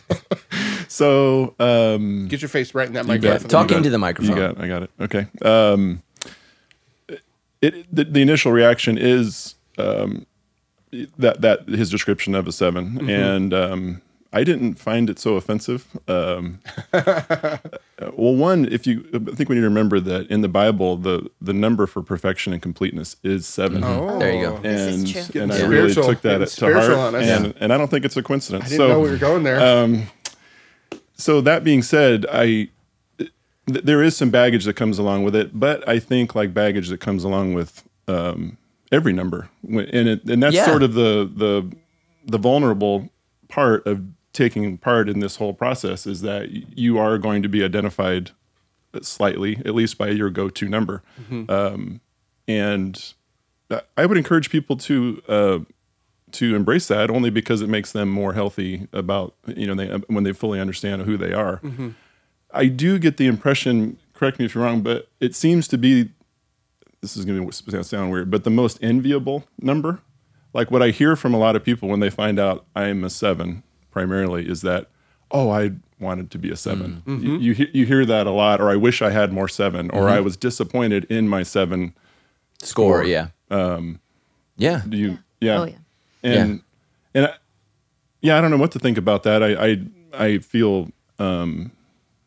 [0.95, 3.49] So um, get your face right in that microphone.
[3.49, 4.37] Talk into the microphone.
[4.37, 4.91] You got, I got it.
[5.01, 5.27] Okay.
[5.41, 6.01] Um,
[7.61, 10.25] it the, the, initial reaction is um,
[11.17, 13.09] that that his description of a 7 mm-hmm.
[13.09, 14.01] and um,
[14.35, 15.87] I didn't find it so offensive.
[16.09, 16.59] Um,
[16.93, 21.29] well, one, if you, I think we need to remember that in the Bible, the
[21.39, 23.85] the number for perfection and completeness is 7 mm-hmm.
[23.85, 24.55] Oh, there you go.
[24.57, 28.23] And and I really took that to heart, and, and I don't think it's a
[28.23, 28.65] coincidence.
[28.65, 29.61] I didn't so, know we were going there.
[29.61, 30.07] Um,
[31.15, 32.67] so that being said, I
[33.17, 33.31] th-
[33.67, 36.99] there is some baggage that comes along with it, but I think like baggage that
[36.99, 38.57] comes along with um,
[38.91, 40.65] every number, and it, and that's yeah.
[40.65, 41.75] sort of the the
[42.25, 43.09] the vulnerable
[43.47, 44.01] part of
[44.33, 48.31] taking part in this whole process is that you are going to be identified
[49.01, 51.49] slightly, at least by your go-to number, mm-hmm.
[51.51, 52.01] um,
[52.47, 53.13] and
[53.97, 55.59] I would encourage people to uh,
[56.33, 60.23] to embrace that only because it makes them more healthy about you know they when
[60.23, 61.57] they fully understand who they are.
[61.57, 61.89] Mm-hmm.
[62.53, 66.11] I do get the impression, correct me if you're wrong, but it seems to be
[67.05, 69.99] this is going to sound weird, but the most enviable number.
[70.53, 73.03] Like what I hear from a lot of people when they find out I am
[73.03, 74.87] a seven, primarily, is that
[75.31, 77.23] oh I wanted to be a 7 mm-hmm.
[77.23, 80.03] You, you, you hear that a lot, or I wish I had more seven, or
[80.03, 80.13] mm-hmm.
[80.13, 81.93] I was disappointed in my seven
[82.61, 83.27] Score, yeah.
[83.51, 83.99] Um,
[84.57, 84.81] yeah.
[84.87, 85.19] Do you?
[85.39, 85.59] Yeah.
[85.59, 85.75] Oh, yeah.
[86.23, 86.61] And
[87.13, 87.33] and I,
[88.21, 89.43] yeah, I don't know what to think about that.
[89.43, 89.77] I I,
[90.13, 90.89] I feel
[91.19, 91.71] um,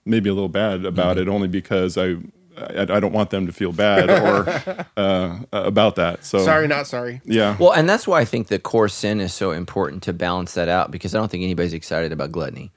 [0.04, 1.28] maybe a little bad about Mm-hmm.
[1.28, 2.16] it only because I,
[2.58, 6.24] I I don't want them to feel bad or uh, about that.
[6.24, 7.20] So Sorry, not sorry.
[7.24, 7.56] Yeah.
[7.58, 10.68] Well, and that's why I think the core sin is so important to balance that
[10.68, 12.72] out because I don't think anybody's excited about gluttony,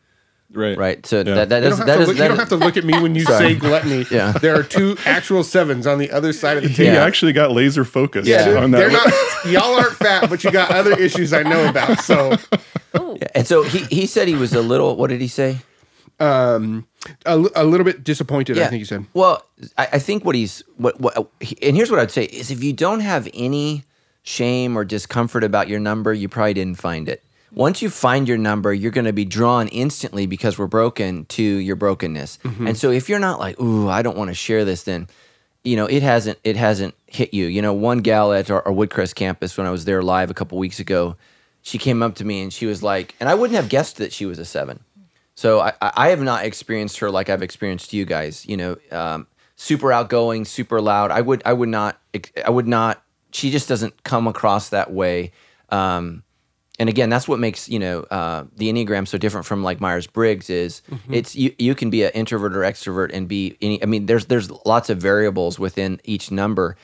[0.53, 0.77] right.
[0.77, 1.05] right?
[1.05, 1.35] So Yeah.
[1.35, 2.77] that, that You is don't, have that to look, you don't is- have to look
[2.77, 4.05] at me when you say gluttony.
[4.11, 4.31] Yeah.
[4.33, 6.93] There are two actual sevens on the other side of the He table.
[6.95, 7.03] Yeah.
[7.05, 8.55] actually got laser focused Yeah.
[8.61, 8.77] on that.
[8.79, 9.11] They're not
[9.45, 11.99] y'all aren't fat, but you got other issues I know about.
[12.01, 12.35] So
[13.33, 14.95] and so he he said he was a little.
[14.95, 15.57] What did he say?
[17.25, 19.05] A, a little bit disappointed, I think you said.
[19.13, 19.45] Well,
[19.77, 21.29] I, I think what he's what what oh,
[21.61, 23.83] and here's what I'd say is if you don't have any
[24.23, 27.23] shame or discomfort about your number, you probably didn't find it.
[27.53, 31.43] Once you find your number, you're going to be drawn instantly because we're broken to
[31.43, 32.39] your brokenness.
[32.43, 32.67] Mm-hmm.
[32.67, 35.07] And so if you're not like, "Ooh, I don't want to share this," then
[35.63, 37.47] you know it hasn't it hasn't hit you.
[37.47, 40.33] You know, one gal at our, our Woodcrest campus when I was there live a
[40.33, 41.17] couple weeks ago,
[41.61, 44.13] she came up to me and she was like, and I wouldn't have guessed that
[44.13, 44.79] she was a seven.
[45.35, 48.45] So I, I have not experienced her like I've experienced you guys.
[48.45, 51.11] You know, um, super outgoing, super loud.
[51.11, 51.99] I would I would not
[52.45, 53.03] I would not.
[53.31, 55.31] She just doesn't come across that way.
[55.69, 56.23] Um,
[56.79, 60.07] and again, that's what makes you know uh, the enneagram so different from like Myers
[60.07, 60.49] Briggs.
[60.49, 63.81] Is it's you you can be an introvert or extrovert and be any.
[63.83, 66.75] I mean, there's there's lots of variables within each number.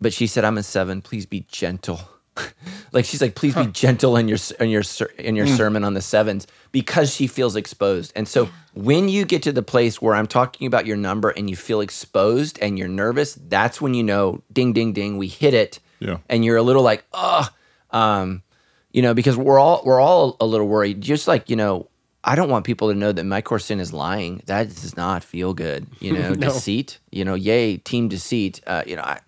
[0.00, 1.02] But she said, "I'm a seven.
[1.02, 2.00] Please be gentle."
[2.92, 4.82] like she's like, please be gentle in your in your
[5.18, 8.12] in your sermon on the sevens because she feels exposed.
[8.16, 11.48] And so when you get to the place where I'm talking about your number and
[11.48, 15.54] you feel exposed and you're nervous, that's when you know, ding, ding, ding, we hit
[15.54, 15.78] it.
[16.00, 16.18] Yeah.
[16.28, 17.48] And you're a little like, oh,
[17.90, 18.42] um,
[18.92, 21.00] you know, because we're all we're all a little worried.
[21.00, 21.88] Just like you know,
[22.22, 24.42] I don't want people to know that my core sin is lying.
[24.46, 25.86] That does not feel good.
[26.00, 26.98] You know, deceit.
[27.10, 28.60] You know, yay, team deceit.
[28.66, 29.20] Uh, you know, I.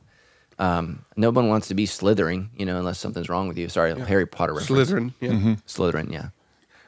[0.59, 3.69] Um, no one wants to be slithering, you know, unless something's wrong with you.
[3.69, 4.91] Sorry, Harry Potter reference.
[4.91, 5.13] Slytherin.
[5.21, 5.31] Yeah.
[5.31, 5.53] Mm-hmm.
[5.67, 6.29] Slytherin, yeah.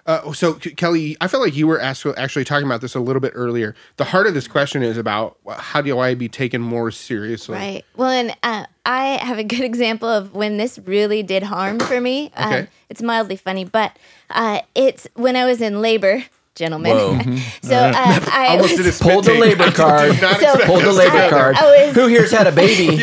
[0.07, 3.21] Uh, so Kelly, I felt like you were asked, actually talking about this a little
[3.21, 3.75] bit earlier.
[3.99, 7.57] The heart of this question is about how do I be taken more seriously?
[7.57, 7.85] Right.
[7.95, 12.01] Well, and uh, I have a good example of when this really did harm for
[12.01, 12.33] me.
[12.39, 12.61] Okay.
[12.61, 13.99] Um, it's mildly funny, but
[14.31, 16.25] uh, it's when I was in labor,
[16.59, 16.97] gentlemen.
[16.97, 17.37] Whoa.
[17.63, 19.41] so uh, I Almost was did a spit Pulled the take.
[19.41, 20.13] labor card.
[20.13, 20.97] did not So- expect Pulled the this.
[20.99, 21.57] labor I- card.
[21.57, 23.03] I was- Who here's had a baby?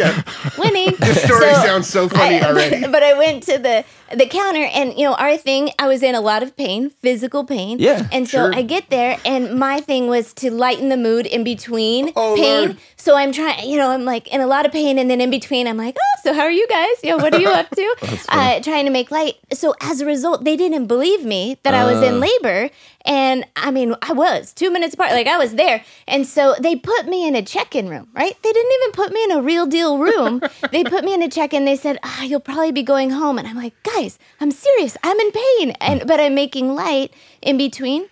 [0.57, 0.93] winning.
[0.99, 2.81] The story sounds so funny I- already.
[2.81, 3.83] But, but I went to the
[4.15, 5.71] the counter, and you know, our thing.
[5.79, 7.79] I was in a lot of pain, physical pain.
[7.79, 8.55] Yeah, And so sure.
[8.55, 12.65] I get there, and my thing was to lighten the mood in between Oh, pain.
[12.67, 12.77] Lord.
[12.97, 13.67] So I'm trying.
[13.67, 15.97] You know, I'm like in a lot of pain, and then in between, I'm like,
[15.97, 16.95] oh, so how are you guys?
[17.03, 17.95] You know, what are you up to?
[18.29, 19.35] uh, trying to make light.
[19.53, 22.05] So as a result, they didn't believe me that I was Uh.
[22.05, 22.69] in labor,
[23.05, 25.11] and I mean, I was two minutes apart.
[25.11, 28.09] Like I was there, and so they put me in a check-in room.
[28.13, 28.35] Right?
[28.41, 30.41] They didn't even put me in a real deal room.
[30.71, 31.65] they put me in a check-in.
[31.65, 34.97] They said, ah, you'll probably be going home, and I'm like, guys, I'm serious.
[35.03, 38.09] I'm in pain, and but I'm making light in between.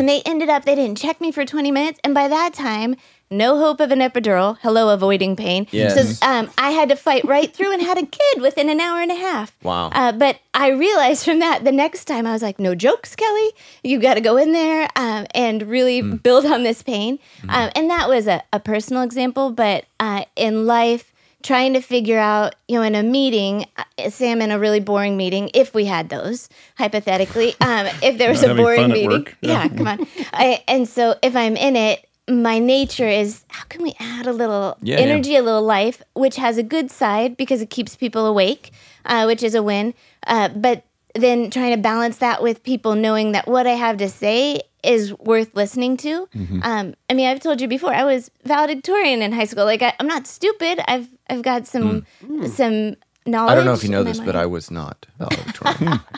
[0.00, 2.00] And they ended up, they didn't check me for 20 minutes.
[2.02, 2.96] And by that time,
[3.30, 4.58] no hope of an epidural.
[4.60, 5.66] Hello, avoiding pain.
[5.70, 6.18] Yes.
[6.18, 9.00] So um, I had to fight right through and had a kid within an hour
[9.00, 9.56] and a half.
[9.62, 9.90] Wow.
[9.92, 13.50] Uh, but I realized from that the next time I was like, no jokes, Kelly.
[13.84, 17.18] You got to go in there um, and really build on this pain.
[17.48, 19.50] Um, and that was a, a personal example.
[19.52, 21.12] But uh, in life,
[21.42, 25.16] trying to figure out, you know, in a meeting, uh, say in a really boring
[25.16, 29.10] meeting, if we had those, hypothetically, um, if there was a boring meeting.
[29.10, 29.36] work.
[29.40, 30.06] Yeah, come on.
[30.32, 34.32] I, and so if I'm in it, my nature is how can we add a
[34.32, 35.02] little Yeah, yeah.
[35.02, 38.70] energy, a little life, which has a good side because it keeps people awake,
[39.04, 39.94] uh, which is a win.
[40.26, 44.08] Uh, but then trying to balance that with people knowing that what I have to
[44.08, 46.26] say is worth listening to.
[46.34, 46.60] Mm-hmm.
[46.62, 49.64] Um, I mean, I've told you before, I was valedictorian in high school.
[49.64, 50.80] Like I, I'm not stupid.
[50.86, 52.06] I've I've got some
[52.46, 52.96] some
[53.30, 53.52] knowledge.
[53.52, 54.36] I don't know if you know in my this, but.
[54.36, 56.00] I was not valedictorian.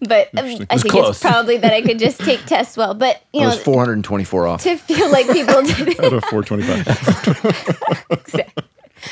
[0.00, 1.10] But um, I think close.
[1.10, 2.92] it's probably that I could just take tests well.
[2.94, 4.62] But you I know, was 424 off.
[4.64, 6.84] to feel like people did Out of 425.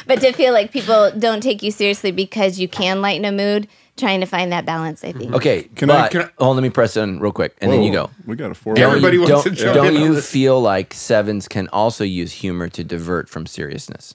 [0.07, 3.69] but to feel like people don't take you seriously because you can lighten a mood,
[3.97, 5.33] trying to find that balance, I think.
[5.35, 7.83] Okay, Can I- can I- hold on, let me press in real quick, and then
[7.83, 8.11] you go.
[8.27, 8.75] We got a four.
[8.75, 10.31] Don't Everybody you, wants don't, to jump don't in you this.
[10.31, 14.15] feel like sevens can also use humor to divert from seriousness?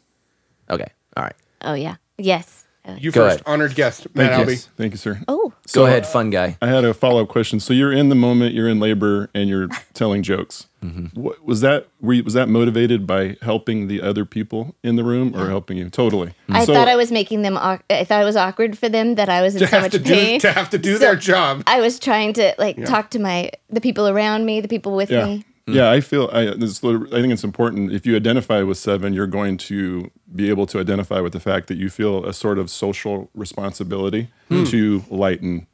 [0.70, 1.36] Okay, all right.
[1.62, 2.66] Oh yeah, yes.
[2.98, 3.44] You Go first, ahead.
[3.46, 4.54] honored guest, Matt Thank you.
[4.54, 4.62] Albee.
[4.78, 5.20] Thank you, sir.
[5.28, 6.58] Oh, Go ahead, fun guy.
[6.62, 7.60] I had a follow up question.
[7.60, 10.68] So you're in the moment, you're in labor, and you're telling jokes.
[10.84, 11.20] Mm-hmm.
[11.20, 15.04] What, was that were you, was that motivated by helping the other people in the
[15.04, 15.90] room or helping you?
[15.90, 16.34] Totally.
[16.50, 17.58] I So- thought I was making them.
[17.58, 19.82] Awk- I thought it was awkward for them that I was in To so have
[19.84, 20.40] much to do pain.
[20.42, 21.64] to have to do So their job.
[21.68, 25.10] I was trying to like talk to my the people around me, the people with
[25.12, 25.26] Yeah.
[25.26, 25.46] me.
[25.70, 27.92] Yeah, I feel I, this, I think it's important.
[27.92, 31.68] If you identify with seven, you're going to be able to identify with the fact
[31.68, 34.64] that you feel a sort of social responsibility hmm.
[34.66, 35.68] to lighten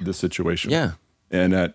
[0.00, 0.70] the situation.
[0.70, 0.92] Yeah.
[1.30, 1.74] And at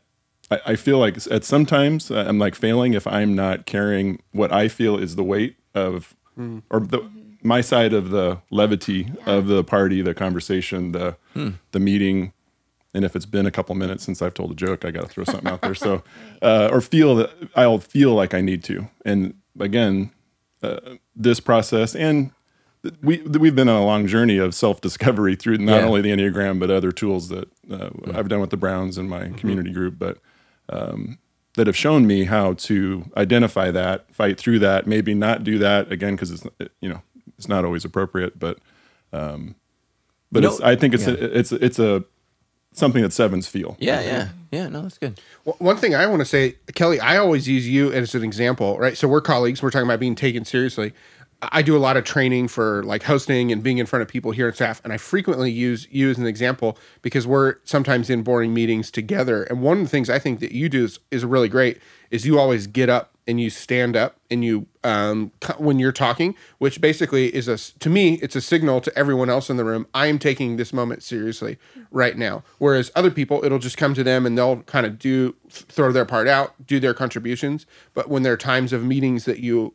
[0.52, 4.52] I, I feel like at sometimes uh, I'm like failing if I'm not carrying what
[4.52, 6.60] I feel is the weight of hmm.
[6.70, 7.10] or the
[7.42, 11.52] my side of the levity of the party, the conversation, the hmm.
[11.72, 12.34] the meeting.
[12.94, 15.08] And if it's been a couple minutes since I've told a joke, I got to
[15.10, 15.76] throw something out there.
[15.76, 16.02] So,
[16.42, 18.88] uh, or feel that I'll feel like I need to.
[19.04, 20.12] And again,
[20.64, 20.80] uh,
[21.16, 22.32] this process and
[23.02, 25.88] we we've been on a long journey of self discovery through not Yeah.
[25.88, 29.30] only the enneagram but other tools that uh, I've done with the Browns and my
[29.30, 30.20] community group, but
[30.70, 31.18] um,
[31.56, 35.92] that have shown me how to identify that, fight through that, maybe not do that
[35.92, 36.44] again because it's
[36.82, 37.02] you know
[37.38, 38.60] it's not always appropriate, but
[39.14, 39.56] um,
[40.32, 41.14] but I think it's yeah.
[41.14, 42.04] a, it's it's a
[42.76, 43.76] something that sevens feel.
[43.80, 44.68] Yeah, yeah, yeah.
[44.68, 45.20] No, that's good.
[45.44, 48.78] Well, One thing I want to say, Kelly, I always use you as an example,
[48.78, 48.98] right?
[48.98, 49.64] So we're colleagues.
[49.64, 50.94] We're talking about being taken seriously.
[51.42, 54.32] I do a lot of training for like hosting and being in front of people
[54.32, 58.24] here at staff, and I frequently use you as an example because we're sometimes in
[58.24, 59.44] boring meetings together.
[59.44, 62.26] And one of the things I think that you do is, is really great is
[62.26, 66.80] you always get up and you stand up and you um, when you're talking, which
[66.80, 69.88] basically is a to me it's a signal to everyone else in the room.
[69.94, 71.58] I am taking this moment seriously
[71.92, 72.44] right now.
[72.60, 76.06] Whereas other people, it'll just come to them and they'll kind of do throw their
[76.06, 77.66] part out, do their contributions.
[77.94, 79.74] But when there are times of meetings that you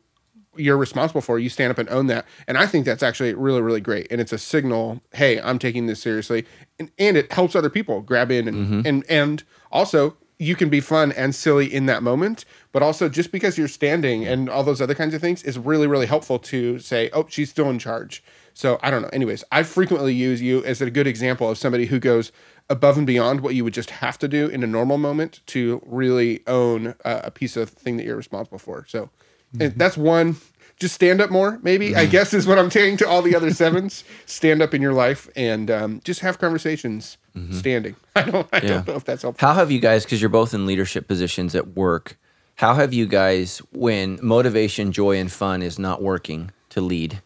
[0.56, 2.26] you're responsible for, you stand up and own that.
[2.48, 4.08] And I think that's actually really, really great.
[4.10, 6.44] And it's a signal, hey, I'm taking this seriously.
[6.78, 10.80] And, and it helps other people grab in and, and and also you can be
[10.80, 14.80] fun and silly in that moment, but also just because you're standing and all those
[14.80, 18.24] other kinds of things is really, really helpful to say, oh, she's still in charge.
[18.54, 19.10] So I don't know.
[19.12, 22.32] Anyways, I frequently use you as a good example of somebody who goes
[22.70, 25.82] above and beyond what you would just have to do in a normal moment to
[25.84, 28.86] really own a, a piece of thing that you're responsible for.
[28.88, 29.10] So
[29.52, 29.78] and mm-hmm.
[29.78, 30.36] that's one.
[30.80, 31.94] Just stand up more, maybe.
[31.94, 34.02] I guess is what I'm saying to all the other sevens.
[34.26, 37.18] stand up in your life and um, just have conversations
[37.52, 37.94] standing.
[38.16, 38.48] I don't.
[38.52, 38.68] I Yeah.
[38.68, 39.46] don't know if that's helpful.
[39.46, 42.18] How have you guys, because you're both in leadership positions at work,
[42.56, 47.22] how have you guys, when motivation, joy, and fun is not working to lead,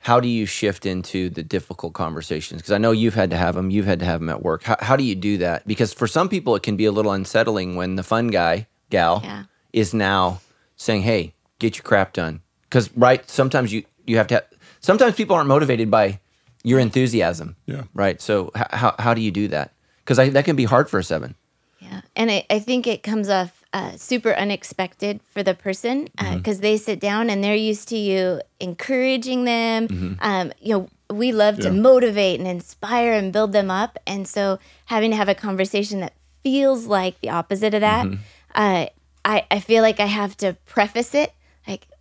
[0.00, 2.60] how do you shift into the difficult conversations?
[2.60, 4.62] Because I know you've had to have them, you've had to have them at work.
[4.64, 5.66] How, how do you do that?
[5.66, 9.20] Because for some people, it can be a little unsettling when the fun guy, gal,
[9.24, 9.44] Yeah.
[9.72, 10.40] is now
[10.76, 12.40] saying, hey, get your crap done.
[12.72, 14.44] Because, right, sometimes you, you have to have,
[14.80, 16.20] sometimes people aren't motivated by
[16.64, 17.54] your enthusiasm.
[17.66, 17.82] Yeah.
[17.92, 18.18] Right.
[18.22, 19.74] So, h- how, how do you do that?
[19.98, 21.34] Because that can be hard for a seven.
[21.80, 26.60] Yeah, and I, I think it comes off uh, super unexpected for the person because
[26.60, 30.16] they sit down and they're used to you encouraging them.
[30.22, 34.58] Um, you know, we love to motivate and inspire and build them up, and so
[34.86, 38.06] having to have a conversation that feels like the opposite of that,
[38.54, 38.86] uh,
[39.24, 41.38] I I feel like I have to preface it like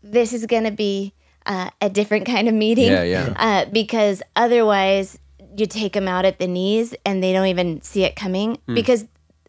[0.04, 1.14] this is going to be
[1.46, 2.92] uh, a different kind of meeting.
[2.92, 3.34] Yeah, yeah.
[3.36, 5.20] Uh, because otherwise,
[5.58, 8.58] you take them out at the knees and they don't even see it coming.
[8.74, 9.06] Because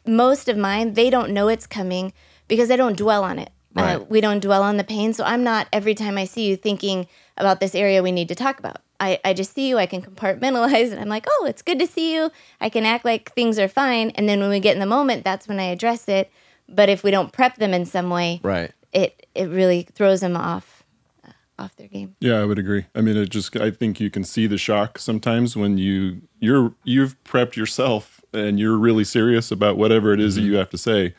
[0.06, 2.12] most of mine, they don't know it's coming
[2.48, 3.50] because I don't dwell on it.
[3.74, 5.14] Uh, we don't dwell on the pain.
[5.14, 7.06] So I'm not every time I see you thinking
[7.38, 8.78] about this area we need to talk about.
[9.00, 11.86] I, I just see you, I can compartmentalize, and I'm like, oh, it's good to
[11.86, 12.30] see you.
[12.60, 14.10] I can act like things are fine.
[14.10, 16.30] And then when we get in the moment, that's when I address it.
[16.68, 18.72] But if we don't prep them in some way, Right.
[18.92, 20.84] It, it really throws them off,
[21.26, 22.16] uh, off their game.
[22.20, 22.86] Yeah, I would agree.
[22.94, 26.74] I mean, it just I think you can see the shock sometimes when you you're
[26.84, 30.78] you've prepped yourself and you're really serious about whatever it is that you have to
[30.78, 31.14] say,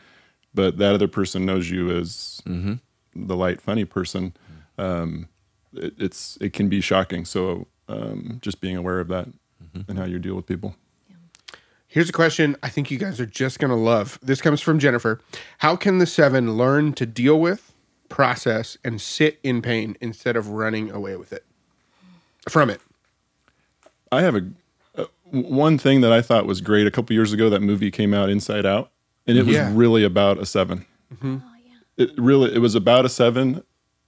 [0.54, 2.42] but that other person knows you as
[3.16, 4.34] the light, funny person.
[4.78, 5.28] Um,
[5.74, 7.26] it, it's it can be shocking.
[7.26, 9.28] So um, just being aware of that
[9.88, 10.76] and how you deal with people.
[11.94, 14.18] Here's a question I think you guys are just going to love.
[14.24, 15.22] This comes from Jennifer.
[15.60, 17.72] How can the seven learn to deal with,
[18.10, 21.46] process, and sit in pain instead of running away with it?
[22.50, 22.82] From it.
[24.12, 24.50] I have a,
[24.98, 27.48] uh, one thing that I thought was great a couple years ago.
[27.52, 28.90] That movie came out, Inside Out,
[29.28, 29.72] and it was Yeah.
[29.72, 30.88] really about a 7
[31.96, 33.62] It really it was about a seven.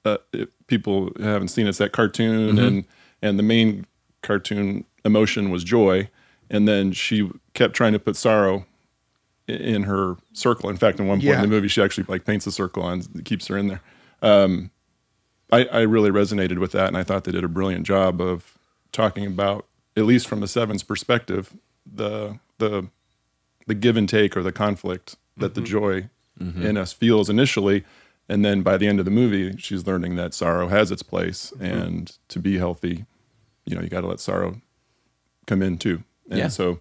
[0.03, 2.83] Uh, if people haven't seen it, it's that cartoon, and
[3.21, 3.85] and the main
[4.23, 6.09] cartoon emotion was joy,
[6.49, 8.65] and then she kept trying to put sorrow
[9.47, 10.69] in her circle.
[10.69, 11.35] In fact, in one point Yeah.
[11.35, 13.81] in the movie, she actually like paints a circle and keeps her in there.
[14.21, 14.71] Um,
[15.51, 18.57] I, I really resonated with that, and I thought they did a brilliant job of
[18.91, 19.65] talking about,
[19.95, 21.55] at least from the sevens perspective,
[21.85, 22.87] the the
[23.67, 25.71] the give and take or the conflict that the mm-hmm.
[25.71, 26.09] joy
[26.39, 26.65] mm-hmm.
[26.65, 27.83] in us feels initially,
[28.27, 31.53] and then by the end of the movie, she's learning that sorrow has its place,
[31.55, 31.65] mm-hmm.
[31.65, 33.05] and to be healthy,
[33.65, 34.61] you know, you got to let sorrow
[35.45, 36.03] come in too.
[36.29, 36.47] And Yeah.
[36.47, 36.79] so,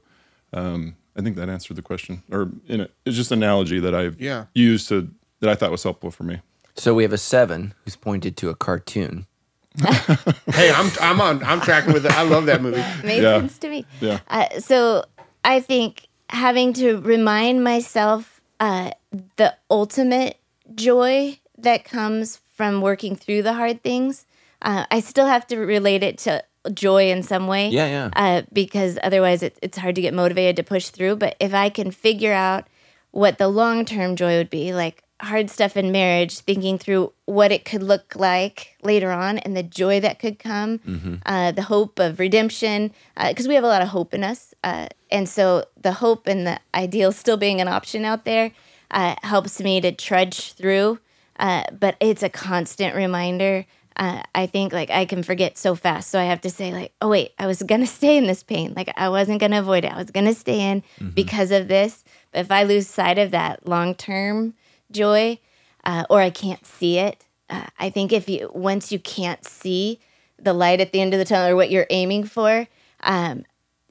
[0.55, 3.94] um, I think that answered the question, or in a, it's just an analogy that
[3.94, 4.46] I've Yeah.
[4.55, 6.40] used to that I thought was helpful for me.
[6.76, 9.26] So we have a seven who's pointed to a cartoon.
[10.52, 12.12] Hey, I'm I'm on I'm tracking with it.
[12.12, 12.82] I love that movie.
[13.07, 13.40] Made Yeah.
[13.40, 13.86] sense to me.
[14.00, 14.20] Yeah.
[14.28, 15.05] Uh, so
[15.44, 18.92] I think having to remind myself uh,
[19.36, 20.38] the ultimate
[20.74, 24.26] joy that comes from working through the hard things.
[24.62, 26.42] Uh, I still have to relate it to
[26.72, 27.68] joy in some way.
[27.68, 28.10] Yeah, yeah.
[28.14, 31.16] Uh, because otherwise, it, it's hard to get motivated to push through.
[31.16, 32.66] But if I can figure out
[33.10, 37.52] what the long term joy would be, like hard stuff in marriage, thinking through what
[37.52, 40.80] it could look like later on and the joy that could come,
[41.24, 42.92] uh, the hope of redemption,
[43.28, 44.52] because we have a lot of hope in us.
[44.64, 48.50] Uh, and so the hope and the ideal still being an option out there
[48.90, 50.98] uh, helps me to trudge through.
[51.38, 53.66] Uh, but it's a constant reminder.
[53.97, 56.11] Uh, I think like I can forget so fast.
[56.11, 58.42] So I have to say, like, oh, wait, I was going to stay in this
[58.42, 58.74] pain.
[58.76, 59.92] Like, I wasn't going to avoid it.
[59.92, 60.82] I was going to stay in
[61.14, 62.05] because of this.
[62.32, 64.55] But if I lose sight of that long term
[64.90, 65.38] joy
[65.84, 70.01] uh, or I can't see it, uh, I think if you, once you can't see
[70.38, 72.66] the light at the end of the tunnel or what you're aiming for,
[73.03, 73.45] um,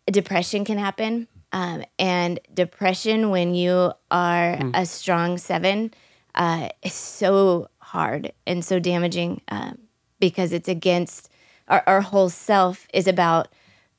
[0.08, 1.28] depression can happen.
[1.52, 5.94] Um, and depression, when you are a strong seven,
[6.36, 9.78] uh, is so hard and so damaging um,
[10.24, 11.30] because it's against
[11.68, 13.50] our, our whole self is about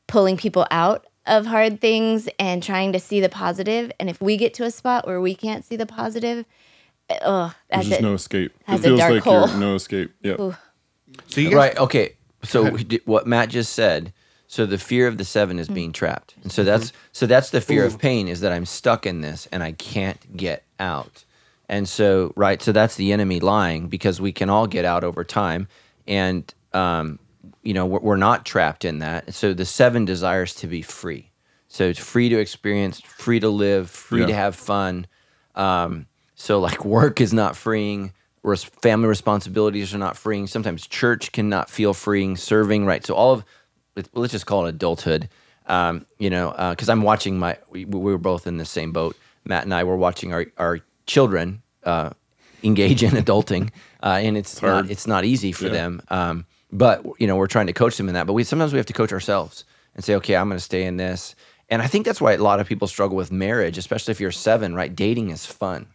[0.07, 3.93] pulling people out of hard things and trying to see the positive.
[4.01, 6.47] And if we get to a spot where we can't see the positive,
[7.20, 8.03] oh, There's that's just it.
[8.03, 8.55] no escape.
[8.61, 9.49] It Has a feels dark like hole.
[9.49, 10.12] you're no escape.
[10.22, 10.39] Yep.
[11.27, 11.79] So you guys, Right.
[11.79, 12.14] Okay.
[12.43, 14.14] So what Matt just said.
[14.47, 15.75] So the fear of the seven is mm.
[15.75, 19.05] being trapped, and so that's so that's the fear of pain is that I'm stuck
[19.05, 21.25] in this and I can't get out.
[21.68, 25.25] And so right, so that's the enemy lying because we can all get out over
[25.25, 25.66] time,
[26.07, 27.19] and um,
[27.63, 29.35] you know we're, we're not trapped in that.
[29.35, 31.31] So the seven desires to be free.
[31.69, 34.27] So it's free to experience, free to live, free Yeah.
[34.27, 35.07] to have fun.
[35.55, 38.13] Um, so like work is not freeing.
[38.43, 40.47] Res- family responsibilities are not freeing.
[40.47, 42.37] Sometimes church cannot feel freeing.
[42.37, 43.05] Serving, right?
[43.05, 43.45] So all of
[43.97, 45.29] let- let's just call it adulthood.
[45.67, 47.57] Um, you know, because I'm watching my.
[47.71, 49.17] We, we were both in the same boat.
[49.47, 52.11] Matt and I were watching our our children uh,
[52.65, 53.71] engage in adulting,
[54.03, 55.73] uh, and it's not it's not easy for Yeah.
[55.73, 56.03] them.
[56.09, 58.27] Um, but you know, we're trying to coach them in that.
[58.27, 60.85] But we sometimes we have to coach ourselves and say, okay, I'm going to stay
[60.85, 61.35] in this.
[61.71, 64.33] And I think that's why a lot of people struggle with marriage, especially if you're
[64.33, 64.75] seven.
[64.75, 65.87] Right, dating is fun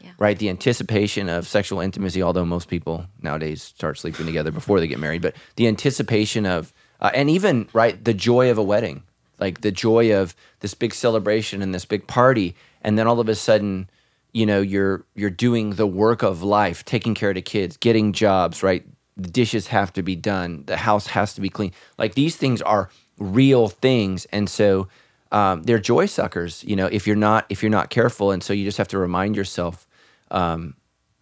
[0.00, 0.10] Yeah.
[0.18, 0.38] right?
[0.38, 4.98] The anticipation of sexual intimacy, although most people nowadays start sleeping together before they get
[4.98, 9.02] married, but the anticipation of, uh, and even, right, the joy of a wedding,
[9.38, 12.54] like the joy of this big celebration and this big party.
[12.82, 13.90] And then all of a sudden,
[14.32, 18.12] you know, you're, you're doing the work of life, taking care of the kids, getting
[18.12, 18.84] jobs, right?
[19.16, 20.64] The dishes have to be done.
[20.66, 21.72] The house has to be clean.
[21.98, 24.26] Like these things are real things.
[24.26, 24.88] And so,
[25.32, 28.32] um, they're joy suckers, you know, if you're not, if you're not careful.
[28.32, 29.86] And so you just have to remind yourself,
[30.30, 30.74] um,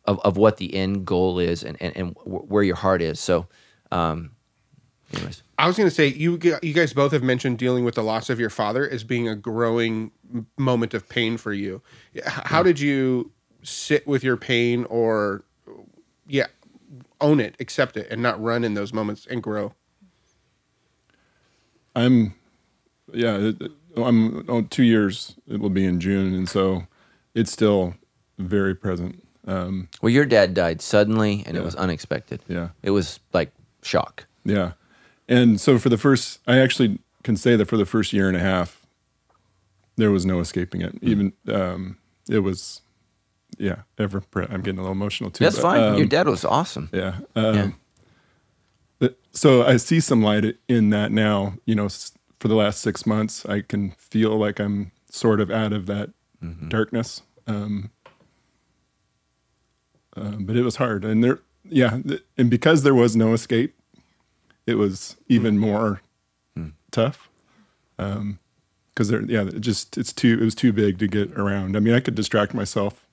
[0.07, 3.21] of, of what the end goal is and, and, and where your heart is.
[3.21, 3.47] So,
[3.91, 4.31] um,
[5.15, 8.03] anyways, I was going to say you you guys both have mentioned dealing with the
[8.03, 10.11] loss of your father as being a growing
[10.57, 11.83] moment of pain for you.
[12.15, 13.33] H- How did you
[13.63, 15.43] sit with your pain or
[16.27, 16.47] yeah,
[17.21, 19.73] own it, accept it and not run in those moments and grow?
[21.97, 22.35] I'm,
[23.13, 25.35] yeah, it- it- I'm oh, two years.
[25.49, 26.87] It will be in June, and so
[27.35, 27.95] it's still
[28.39, 29.25] very present.
[29.47, 32.43] Um, well, your dad died suddenly and it was unexpected.
[32.49, 33.51] yeah, It was like
[33.83, 34.27] shock.
[34.45, 34.73] yeah,
[35.29, 38.37] and so for the first, I actually can say that for the first year and
[38.37, 38.87] a half,
[39.97, 40.97] there was no escaping it.
[41.03, 41.99] Even um,
[42.31, 42.81] it was,
[43.59, 43.83] yeah.
[43.99, 45.45] Ever, pre- I'm getting a little emotional too.
[45.45, 45.81] That's but, fine.
[45.83, 46.89] um, your dad was awesome.
[46.93, 47.19] Yeah.
[47.37, 47.71] Um, Yeah.
[48.99, 51.55] but- so I see some light in that now.
[51.65, 51.89] You know,
[52.41, 56.11] for the last six months, I can feel like I'm sort of out of that
[56.69, 57.23] darkness.
[57.49, 57.91] Um,
[60.17, 61.99] uh, but it was hard, and there, yeah,
[62.37, 63.75] and because there was no escape,
[64.69, 66.03] it was even more
[66.91, 67.29] tough.
[67.97, 71.77] Because there, yeah, it just it's too it was too big to get around.
[71.77, 73.07] I mean, I could distract myself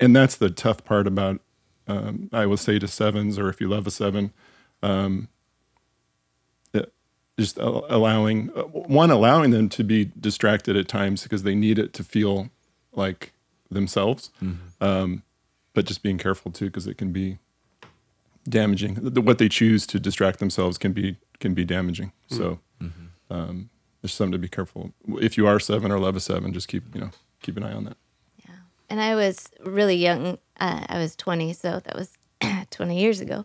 [0.00, 1.40] and that's the tough part about
[1.86, 4.32] um, I will say to sevens or if you love a seven,
[4.82, 5.28] um,
[6.72, 6.92] it-
[7.38, 11.92] just allowing uh, one allowing them to be distracted at times because they need it
[11.94, 12.48] to feel
[12.92, 13.32] like
[13.70, 14.30] themselves,
[14.80, 15.22] um,
[15.74, 17.38] but just being careful too because it can be
[18.48, 18.96] damaging.
[18.96, 22.12] What they choose to distract themselves can be can be damaging.
[22.28, 22.60] So
[23.30, 23.70] um,
[24.02, 24.92] there's something to be careful.
[25.20, 27.10] If you are seven or love a seven, just keep you know
[27.42, 27.96] keep an eye on that.
[28.46, 28.54] Yeah,
[28.90, 30.38] and I was really young.
[30.60, 32.12] Uh, I was 20, so that was
[32.70, 33.44] 20 years ago.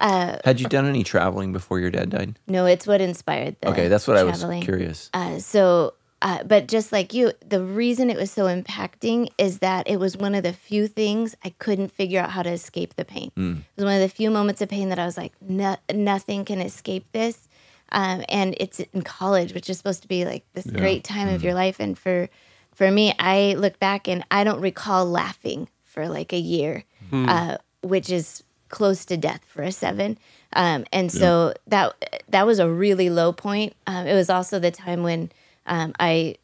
[0.00, 2.38] Had you done any traveling before your dad died?
[2.46, 5.10] No, it's what inspired the Okay, that's what I was curious.
[5.12, 9.88] Uh, so uh, but just like you, the reason it was so impacting is that
[9.88, 13.04] it was one of the few things I couldn't figure out how to escape the
[13.04, 13.30] pain.
[13.36, 16.44] It was one of the few moments of pain that I was like, no, nothing
[16.44, 17.48] can escape this.
[17.92, 21.42] Um, and it's in college, which is supposed to be like this great time of
[21.44, 21.76] your life.
[21.80, 22.28] And for
[22.74, 26.84] for me, I look back and I don't recall laughing for like a year,
[27.28, 30.18] uh, which is close to death for a seven.
[30.52, 33.74] Um, and so that that was a really low point.
[33.86, 35.30] Um, it was also the time when
[35.68, 36.36] um, I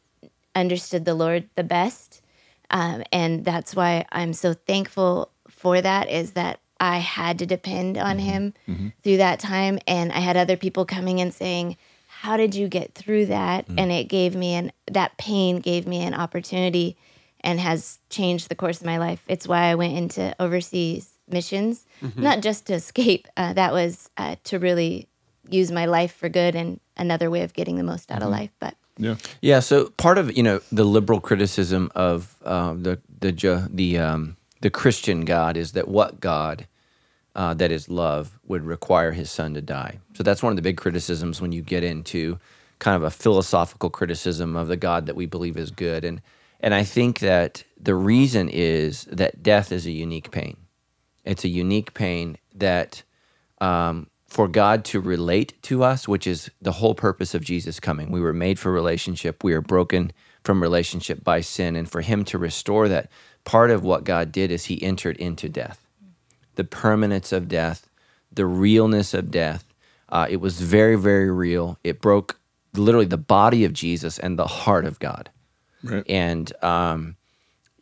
[0.55, 2.21] understood the Lord the best,
[2.69, 6.09] um, and that's why I'm so thankful for that.
[6.09, 8.53] Is that I had to depend on Him
[9.03, 12.93] through that time, and I had other people coming and saying, "How did you get
[12.95, 16.95] through that?" And it gave me an that pain gave me an opportunity,
[17.41, 19.23] and has changed the course of my life.
[19.27, 21.85] It's why I went into overseas missions,
[22.23, 23.27] not just to escape.
[23.35, 25.07] Uh, that was uh, to really
[25.49, 28.51] use my life for good and another way of getting the most out of life.
[28.59, 29.15] But Yeah.
[29.41, 29.59] Yeah.
[29.59, 34.69] So part of you know the liberal criticism of um, the the the um, the
[34.69, 36.67] Christian God is that what God
[37.35, 39.99] uh, that is love would require His Son to die.
[40.13, 42.39] So that's one of the big criticisms when you get into
[42.79, 46.21] kind of a philosophical criticism of the God that we believe is good, and
[46.61, 50.57] and I think that the reason is that death is a unique pain.
[51.25, 53.03] It's a unique pain that
[53.59, 58.11] um, for God to relate to us, which is the whole purpose of Jesus coming.
[58.11, 59.45] We were made for relationship.
[59.45, 60.11] We are broken
[60.43, 61.77] from relationship by sin.
[61.77, 63.09] And for Him to restore that,
[63.45, 65.87] part of what God did is He entered into death,
[66.55, 67.89] the permanence of death,
[68.29, 69.73] the realness of death.
[70.09, 71.79] Uh, it was very, very real.
[71.85, 72.37] It broke
[72.73, 75.29] literally the body of Jesus and the heart of God.
[75.81, 76.03] Right.
[76.09, 77.15] And, um,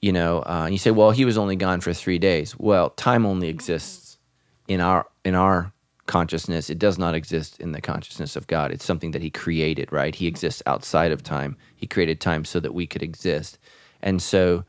[0.03, 2.55] you know, uh, you say, well, he was only gone for three days.
[2.59, 4.19] Well, time only exists
[4.67, 5.72] in our in our
[6.05, 6.69] consciousness.
[6.69, 8.71] It does not exist in the consciousness of God.
[8.71, 10.13] It's something that He created, right?
[10.13, 11.57] He exists outside of time.
[11.75, 13.57] He created time so that we could exist.
[14.01, 14.65] And so,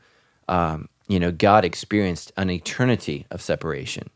[0.47, 4.09] um, you know, God experienced an eternity of separation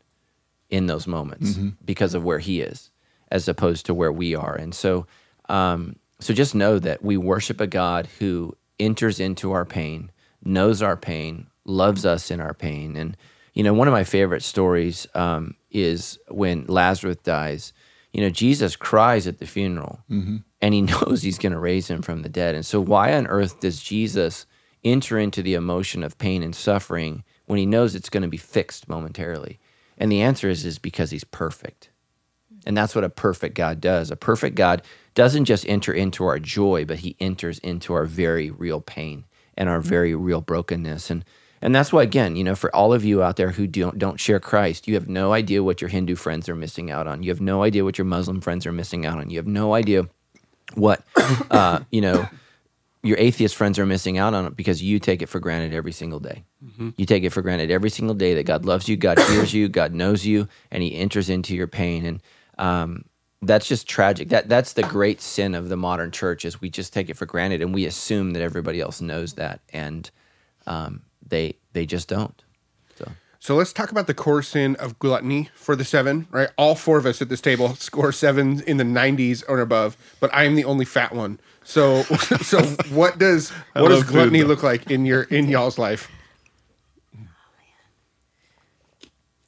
[0.70, 2.90] in those moments because of where He is,
[3.30, 4.54] as opposed to where we are.
[4.54, 5.06] And so,
[5.48, 10.10] um, so just know that we worship a God who enters into our pain,
[10.42, 12.96] knows our pain, loves us in our pain.
[12.96, 13.16] And,
[13.52, 17.72] you know, one of my favorite stories um, is when Lazarus dies.
[18.12, 20.38] You know, Jesus cries at the funeral mm-hmm.
[20.60, 22.54] and he knows he's going to raise him from the dead.
[22.54, 24.46] And so, why on earth does Jesus
[24.82, 28.36] enter into the emotion of pain and suffering when he knows it's going to be
[28.36, 29.58] fixed momentarily?
[29.98, 31.90] And the answer is, is because he's perfect.
[32.66, 34.10] And that's what a perfect God does.
[34.10, 34.82] A perfect God
[35.14, 39.24] doesn't just enter into our joy, but he enters into our very real pain
[39.56, 39.88] and our mm-hmm.
[39.88, 41.10] very real brokenness.
[41.10, 41.24] And
[41.62, 44.20] and that's why again, you know, for all of you out there who don't don't
[44.20, 47.22] share Christ, you have no idea what your Hindu friends are missing out on.
[47.22, 49.30] You have no idea what your Muslim friends are missing out on.
[49.30, 50.08] You have no idea
[50.74, 51.04] what
[51.50, 52.28] uh, you know
[53.02, 55.92] your atheist friends are missing out on it because you take it for granted every
[55.92, 56.44] single day.
[56.96, 59.68] You take it for granted every single day that God loves you, God hears you,
[59.68, 62.04] God knows you, and He enters into your pain.
[62.04, 62.22] And
[62.58, 63.04] um,
[63.40, 64.28] that's just tragic.
[64.28, 67.26] That that's the great sin of the modern church is we just take it for
[67.26, 70.10] granted and we assume that everybody else knows that, and
[70.66, 72.44] um, they they just don't.
[72.96, 76.50] So So let's talk about the core sin of gluttony for the seven, right?
[76.58, 80.32] All four of us at this table score sevens in the 90s or above, but
[80.34, 81.40] I am the only fat one.
[81.64, 82.02] So,
[82.42, 86.10] so what does what does love food, gluttony look like in your in y'all's life?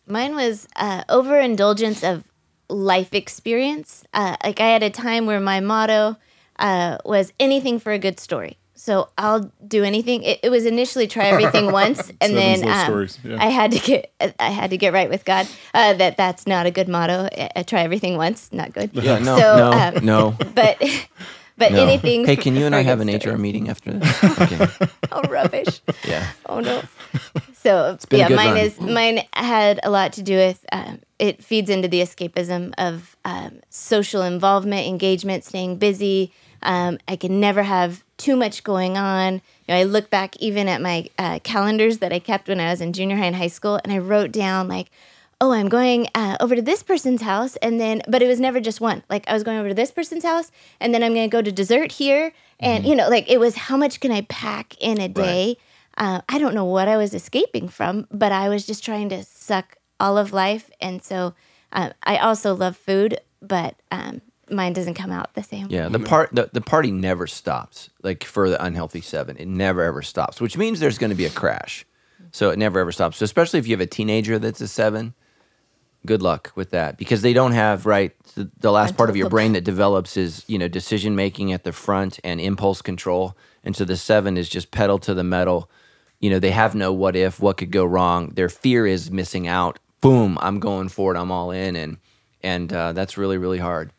[0.07, 2.24] Mine was uh, overindulgence of
[2.68, 4.05] life experience.
[4.12, 6.16] Uh, like I had a time where my motto
[6.59, 8.59] uh, was anything for a good story.
[8.83, 10.24] So I'll do anything.
[10.24, 13.37] It, it was initially try everything once, and Seven then um, yeah.
[13.41, 15.47] I had to get I had to get right with God.
[15.72, 17.28] Uh, that that's not a good motto.
[17.55, 18.91] Uh, try everything once, not good.
[18.93, 20.83] yeah, no, So, no, um, no, But
[21.57, 21.80] but no.
[21.87, 22.24] anything.
[22.26, 24.24] Hey, can you and I have good an HR meeting after this?
[24.41, 24.68] Okay.
[25.12, 25.80] Oh rubbish.
[26.05, 26.26] Yeah.
[26.47, 26.83] Oh no.
[27.53, 28.57] So been a yeah, good mine run.
[28.57, 33.16] is mine had a lot to do with um, it feeds into the escapism of
[33.24, 36.33] um, social involvement, engagement, staying busy.
[36.63, 39.35] Um, I can never have too much going on.
[39.35, 42.71] You know, I look back even at my uh, calendars that I kept when I
[42.71, 44.91] was in junior high and high school, and I wrote down like,
[45.41, 48.61] "Oh, I'm going uh, over to this person's house," and then, but it was never
[48.61, 49.03] just one.
[49.11, 50.51] Like I was going over to this person's house,
[50.81, 53.57] and then I'm going to go to dessert here, and you know, like it was
[53.57, 55.57] how much can I pack in a day?
[55.97, 59.25] uh, I don't know what I was escaping from, but I was just trying to
[59.25, 60.71] suck all of life.
[60.81, 61.35] And so
[61.73, 65.66] uh, I also love food, but um, mine doesn't come out the same.
[65.70, 67.90] Yeah, the part the, the party never stops.
[68.03, 71.24] Like for the unhealthy seven, it never ever stops, which means there's going to be
[71.24, 71.84] a crash.
[72.30, 73.18] So it never ever stops.
[73.18, 75.14] So especially if you have a teenager that's a seven,
[76.07, 79.28] good luck with that because they don't have right the, the last part of your
[79.28, 83.76] brain that develops is you know decision making at the front and impulse control and
[83.76, 85.70] so the seven is just pedal to the metal
[86.18, 89.46] you know they have no what if what could go wrong their fear is missing
[89.46, 91.98] out boom i'm going for it i'm all in and
[92.42, 93.92] and uh, that's really really hard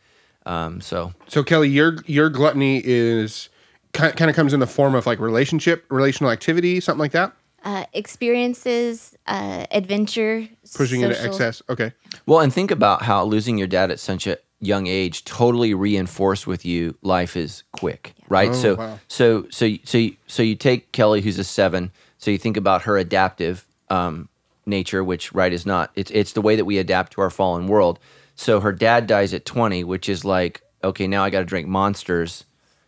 [0.45, 3.49] um, so So Kelly, your your gluttony is
[3.93, 7.33] kind kind of comes in the form of like relationship, relational activity, something like that,
[7.63, 11.61] Uh, experiences, uh, adventure, pushing into social- excess.
[11.69, 11.93] Okay.
[12.25, 16.47] Well, and think about how losing your dad at such a young age totally reinforced
[16.47, 18.55] with you life is quick, right?
[18.55, 18.99] so, wow.
[19.09, 21.91] so, so, so, you, so you take Kelly, who's a seven.
[22.17, 24.29] So you think about her adaptive um,
[24.65, 25.91] nature, which right is not.
[25.95, 27.99] It's it's the way that we adapt to our fallen world.
[28.36, 31.67] So her dad dies at twenty, which is like okay, now I got to drink
[31.67, 32.43] monsters,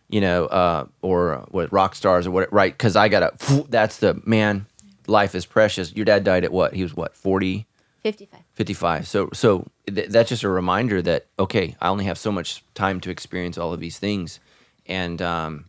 [0.08, 2.72] you know, uh, or what rock stars or what, right?
[2.72, 3.32] Because I gotta.
[3.68, 4.66] That's the man.
[5.06, 5.94] Life is precious.
[5.94, 6.74] Your dad died at what?
[6.74, 7.66] He was what forty.
[8.02, 8.40] 55.
[8.52, 12.62] 55 so so th- that's just a reminder that okay i only have so much
[12.72, 14.38] time to experience all of these things
[14.86, 15.64] and um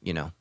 [0.00, 0.32] you know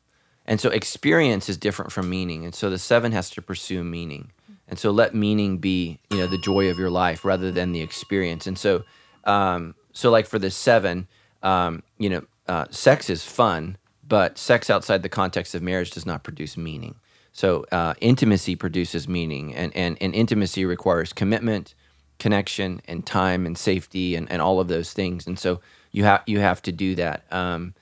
[0.45, 4.31] and so experience is different from meaning and so the seven has to pursue meaning
[4.69, 7.81] and so let meaning be you know the joy of your life rather than the
[7.81, 8.83] experience and so
[9.25, 11.07] um so like for the seven
[11.43, 16.05] um you know uh, sex is fun but sex outside the context of marriage does
[16.05, 16.95] not produce meaning
[17.31, 21.73] so uh, intimacy produces meaning, and, and, and intimacy requires commitment,
[22.17, 25.27] connection, and time, and safety, and, and all of those things.
[25.27, 25.61] And so
[25.91, 27.23] you have you have to do that.
[27.31, 27.73] Um,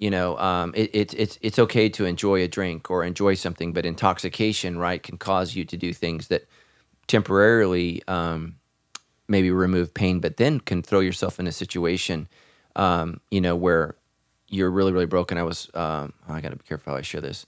[0.00, 3.74] you know, um, it, it, it's it's okay to enjoy a drink or enjoy something,
[3.74, 6.48] but intoxication, right, can cause you to do things that
[7.06, 8.56] temporarily um,
[9.28, 12.28] maybe remove pain, but then can throw yourself in a situation,
[12.76, 13.94] um, you know, where
[14.48, 15.36] you're really really broken.
[15.36, 17.44] I was um, I got to be careful how I share this.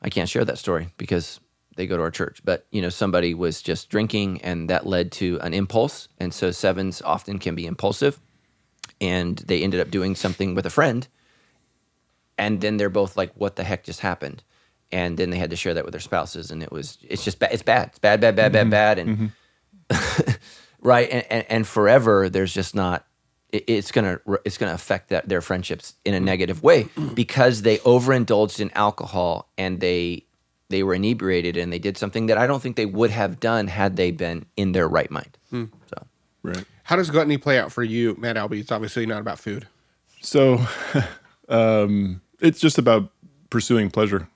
[0.00, 1.40] I can't share that story because
[1.76, 2.40] they go to our church.
[2.42, 6.08] But you know, somebody was just drinking, and that led to an impulse.
[6.18, 8.18] And so sevens often can be impulsive,
[8.98, 11.06] and they ended up doing something with a friend,
[12.38, 14.42] and then they're both like, "What the heck just happened?"
[14.92, 17.38] And then they had to share that with their spouses, and it was it's just
[17.38, 17.52] bad.
[17.52, 17.88] It's bad.
[17.88, 18.70] It's bad, bad, bad, bad, mm-hmm.
[18.70, 19.32] bad, and
[19.90, 20.30] mm-hmm.
[20.80, 21.08] right.
[21.10, 23.06] And, and and forever, there's just not.
[23.50, 27.78] it- It's gonna it's gonna affect that their friendships in a negative way because they
[27.78, 30.24] overindulged in alcohol and they
[30.68, 33.68] they were inebriated and they did something that I don't think they would have done
[33.68, 35.38] had they been in their right mind.
[35.50, 35.64] Hmm.
[35.86, 36.06] So
[36.42, 36.64] Right.
[36.84, 38.60] How does gluttony play out for you, Matt Albee?
[38.60, 39.66] It's obviously not about food.
[40.20, 40.64] So
[41.48, 43.10] um, it's just about
[43.50, 44.28] pursuing pleasure.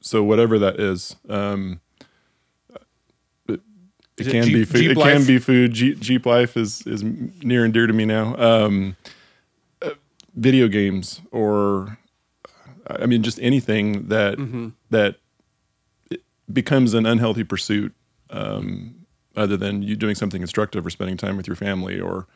[0.00, 1.80] So whatever that is, um,
[3.48, 3.60] it,
[4.18, 4.76] Is it it can Jeep- be food.
[4.78, 5.26] Jeep it can life?
[5.26, 5.72] be food.
[5.72, 8.36] Jeep, Jeep life is is near and dear to me now.
[8.36, 8.96] Um,
[9.82, 9.90] uh,
[10.34, 11.98] video games or
[12.86, 14.68] I mean just anything that Mm-hmm.
[14.90, 15.16] that
[16.52, 17.94] becomes an unhealthy pursuit.
[18.30, 18.96] Um,
[19.36, 22.26] other than you doing something constructive or spending time with your family or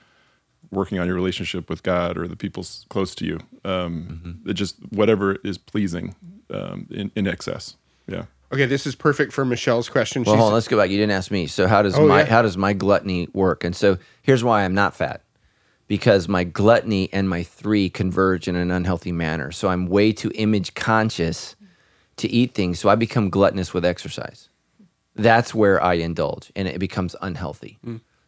[0.70, 3.38] working on your relationship with God or the people close to you.
[3.64, 6.14] Um, It just whatever is pleasing
[6.50, 7.76] um, in, in excess.
[8.06, 8.24] Yeah.
[8.52, 10.22] Okay, this is perfect for Michelle's question.
[10.24, 10.90] Well, She's- hold on, let's go back.
[10.90, 11.46] You didn't ask me.
[11.46, 12.26] So how does Oh, my yeah.
[12.26, 13.64] how does my gluttony work?
[13.64, 15.22] And so here's why I'm not fat.
[15.86, 19.50] Because my gluttony and my three converge in an unhealthy manner.
[19.52, 21.56] So I'm way too image conscious
[22.16, 22.78] to eat things.
[22.78, 24.48] So I become gluttonous with exercise.
[25.14, 27.78] That's where I indulge and it becomes unhealthy.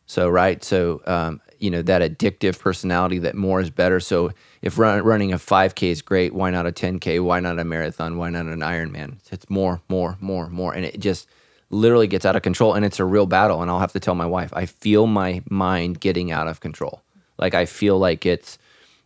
[0.07, 4.01] So right, so um, you know that addictive personality that more is better.
[4.01, 4.33] So
[4.63, 7.23] if run, running a 5K is great, why not a 10K?
[7.23, 8.17] Why not a marathon?
[8.19, 9.17] Why not an Ironman?
[9.31, 11.29] It's more, more, more, more, and it just
[11.71, 12.75] literally gets out of control.
[12.75, 13.63] And it's a real battle.
[13.63, 17.03] And I'll have to tell my wife, I feel my mind getting out of control.
[17.39, 18.59] Like I feel like it's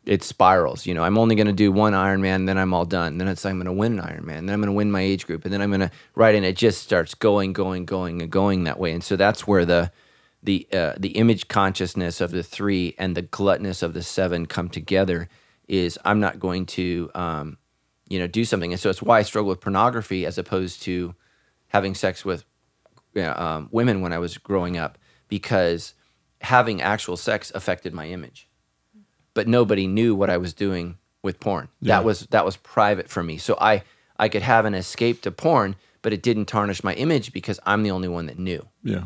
[0.06, 0.86] it spirals.
[0.86, 3.18] You know, I'm only going to do one Ironman, then I'm all done.
[3.18, 5.26] Then it's I'm going to win an Ironman, then I'm going to win my age
[5.26, 8.30] group, and then I'm going to right, and it just starts going, going, going, and
[8.30, 8.92] going that way.
[8.92, 9.90] And so that's where the
[10.44, 14.68] the uh, the image consciousness of the three and the gluttoness of the seven come
[14.68, 15.28] together.
[15.66, 17.58] Is I'm not going to um,
[18.08, 21.14] you know do something, and so it's why I struggle with pornography as opposed to
[21.68, 22.44] having sex with
[23.14, 25.94] you know, um, women when I was growing up because
[26.40, 28.48] having actual sex affected my image
[29.34, 31.68] but nobody knew what I was doing with porn.
[31.82, 33.36] That was that was private for me.
[33.36, 33.82] So I
[34.16, 37.82] I could have an escape to porn, but it didn't tarnish my image because I'm
[37.82, 38.66] the only one that knew.
[38.82, 39.04] Yeah.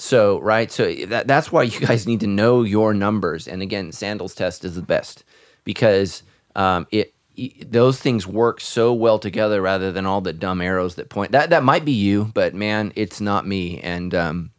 [0.00, 3.46] So right, so that, that's why you guys need to know your numbers.
[3.46, 5.24] And again, Sandals test is the best
[5.64, 6.22] because
[6.56, 10.94] um, it y- those things work so well together rather than all the dumb arrows
[10.94, 11.32] that point.
[11.32, 13.78] That that might be you, but man, it's not me.
[13.80, 14.50] And um,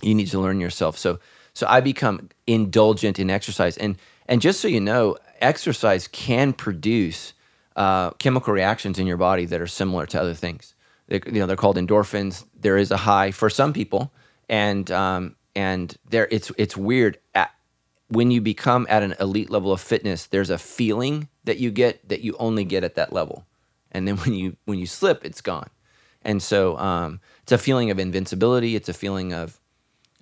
[0.00, 0.96] you need to learn yourself.
[0.96, 1.18] So
[1.54, 7.32] so I become indulgent in exercise, and and just so you know, exercise can produce
[7.76, 10.74] uh, chemical reactions in your body that are similar to other things.
[11.08, 12.44] They, you know, they're called endorphins.
[12.58, 14.12] There is a high for some people,
[14.48, 17.18] and um, and there it's it's weird.
[17.34, 17.50] At,
[18.08, 22.08] when you become at an elite level of fitness, there's a feeling that you get
[22.08, 23.46] that you only get at that level,
[23.92, 25.70] and then when you when you slip, it's gone.
[26.22, 28.76] And so um, it's a feeling of invincibility.
[28.76, 29.60] It's a feeling of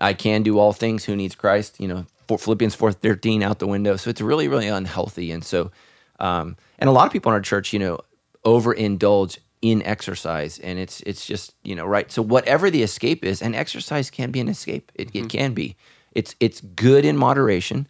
[0.00, 1.04] I can do all things.
[1.04, 1.80] Who needs Christ?
[1.80, 3.96] You know, Philippians four thirteen out the window.
[3.96, 5.30] So it's really really unhealthy.
[5.30, 5.70] And so,
[6.18, 8.00] um, and a lot of people in our church, you know,
[8.44, 12.10] overindulge in exercise, and it's it's just you know right.
[12.10, 14.92] So whatever the escape is, and exercise can be an escape.
[14.94, 15.26] It, it mm-hmm.
[15.28, 15.76] can be.
[16.12, 17.86] It's it's good in moderation.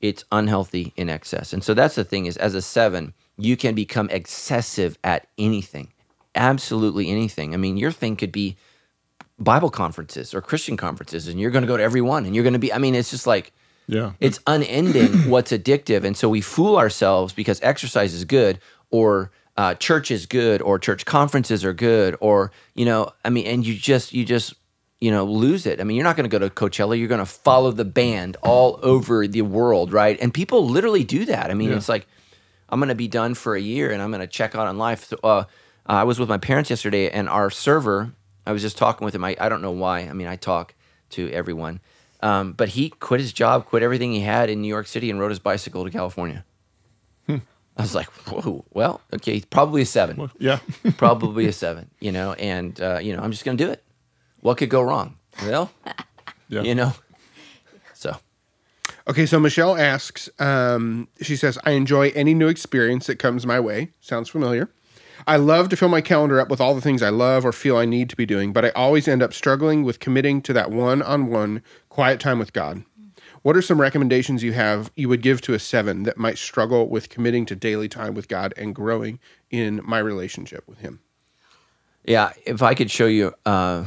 [0.00, 1.52] It's unhealthy in excess.
[1.52, 5.92] And so that's the thing is, as a seven, you can become excessive at anything,
[6.34, 7.54] absolutely anything.
[7.54, 8.56] I mean, your thing could be
[9.38, 12.42] Bible conferences or Christian conferences, and you're going to go to every one, and you're
[12.42, 12.72] going to be.
[12.72, 13.52] I mean, it's just like
[13.86, 14.12] Yeah.
[14.18, 18.58] it's unending what's addictive, and so we fool ourselves because exercise is good,
[18.90, 23.46] or uh, church is good, or church conferences are good, or you know, I mean,
[23.46, 24.54] and you just you just
[25.00, 25.80] you know lose it.
[25.80, 28.36] I mean, you're not going to go to Coachella; you're going to follow the band
[28.42, 30.18] all over the world, right?
[30.20, 31.50] And people literally do that.
[31.50, 31.76] I mean, Yeah.
[31.76, 32.06] it's like
[32.68, 34.78] I'm going to be done for a year, and I'm going to check out on
[34.78, 35.04] life.
[35.04, 35.44] So, uh,
[35.84, 38.12] I was with my parents yesterday, and our server.
[38.46, 39.22] I was just talking with him.
[39.22, 40.00] I, I don't know why.
[40.00, 40.74] I mean, I talk
[41.10, 41.80] to everyone.
[42.22, 45.20] Um, but he quit his job, quit everything he had in New York City, and
[45.20, 46.44] rode his bicycle to California.
[47.82, 50.60] I was like, whoa, well, okay, probably a seven, Yeah.
[50.98, 53.82] probably a seven, you know, and, uh, you know, I'm just going to do it.
[54.40, 55.16] What could go wrong?
[55.42, 55.72] Well,
[56.48, 56.62] yeah.
[56.62, 56.94] you know,
[57.92, 58.18] so
[59.08, 63.58] Okay, so Michelle asks, um, she says, I enjoy any new experience that comes my
[63.58, 63.90] way.
[64.00, 64.70] Sounds familiar.
[65.26, 67.76] I love to fill my calendar up with all the things I love or feel
[67.76, 70.70] I need to be doing, but I always end up struggling with committing to that
[70.70, 72.84] one on one quiet time with God.
[73.42, 76.88] What are some recommendations you have you would give to a seven that might struggle
[76.88, 79.18] with committing to daily time with God and growing
[79.50, 81.00] in my relationship with Him?
[82.04, 83.84] Yeah, if I could show you, uh,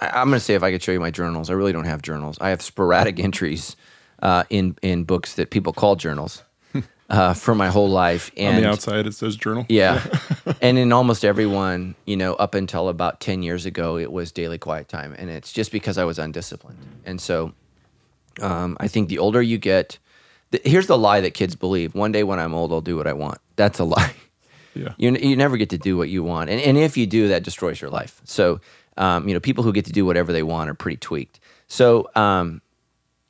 [0.00, 1.50] I, I'm going to say if I could show you my journals.
[1.50, 2.36] I really don't have journals.
[2.40, 3.76] I have sporadic entries
[4.22, 6.42] uh, in in books that people call journals
[7.10, 8.30] uh, for my whole life.
[8.36, 9.66] And On the outside, it says journal.
[9.68, 10.04] yeah,
[10.60, 14.58] and in almost everyone, you know, up until about ten years ago, it was daily
[14.58, 16.78] quiet time, and it's just because I was undisciplined.
[17.04, 17.52] And so,
[18.40, 19.98] um, I think the older you get,
[20.50, 23.06] the, here's the lie that kids believe: one day when I'm old, I'll do what
[23.06, 23.38] I want.
[23.56, 24.14] That's a lie.
[24.74, 24.94] Yeah.
[24.96, 26.50] You, you never get to do what you want.
[26.50, 28.20] And, and if you do, that destroys your life.
[28.24, 28.60] So,
[28.96, 31.40] um, you know, people who get to do whatever they want are pretty tweaked.
[31.68, 32.60] So, um,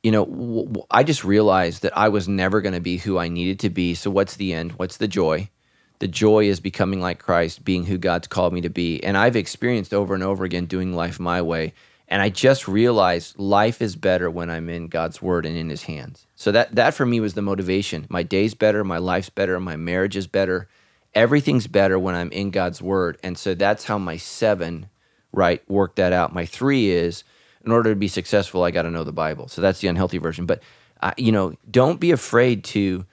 [0.03, 3.17] you know, w- w- I just realized that I was never going to be who
[3.17, 3.95] I needed to be.
[3.95, 4.73] So, what's the end?
[4.73, 5.49] What's the joy?
[5.99, 9.03] The joy is becoming like Christ, being who God's called me to be.
[9.03, 11.73] And I've experienced over and over again doing life my way.
[12.07, 15.83] And I just realized life is better when I'm in God's word and in his
[15.83, 16.27] hands.
[16.35, 18.05] So that that for me was the motivation.
[18.09, 20.67] My day's better, my life's better, my marriage is better.
[21.13, 23.17] Everything's better when I'm in God's word.
[23.23, 24.89] And so that's how my 7
[25.31, 26.33] right worked that out.
[26.33, 27.23] My 3 is
[27.65, 29.47] in order to be successful, I got to know the Bible.
[29.47, 30.45] So that's the unhealthy version.
[30.45, 30.61] But
[31.01, 33.05] uh, you know, don't be afraid to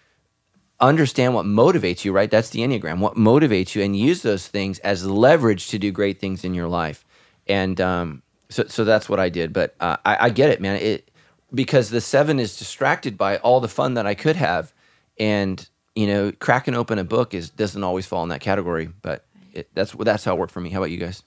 [0.81, 2.31] understand what motivates you, right?
[2.31, 2.99] That's the Enneagram.
[2.99, 6.69] What motivates you and use those things as leverage to do great things in your
[6.69, 7.05] life.
[7.47, 8.23] And um,
[8.53, 9.53] so, so that's what I did.
[9.53, 10.77] But uh, I, I get it, man.
[10.77, 11.11] It
[11.55, 14.73] because the seven is distracted by all the fun that I could have,
[15.19, 18.91] and you know, cracking open a book is doesn't always fall in that category.
[19.03, 20.71] But it, that's that's how it worked for me.
[20.71, 21.23] How about you guys?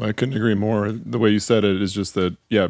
[0.00, 0.92] I couldn't agree more.
[0.92, 2.68] The way you said it is just that, yeah,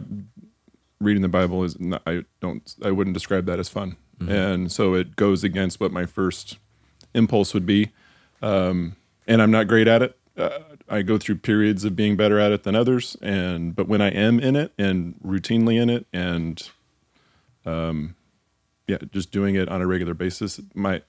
[1.00, 3.96] reading the Bible is not, I don't, I wouldn't describe that as fun.
[4.28, 6.58] And so it goes against what my first
[7.14, 7.90] impulse would be.
[8.42, 8.96] Um,
[9.26, 10.18] and I'm not great at it.
[10.36, 10.58] Uh,
[10.90, 13.16] I go through periods of being better at it than others.
[13.22, 16.68] And, but when I am in it and routinely in it and,
[17.64, 18.16] um,
[18.88, 21.02] yeah, just doing it on a regular basis, my,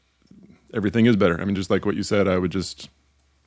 [0.73, 1.41] everything is better.
[1.41, 2.89] I mean, just like what you said, I would just,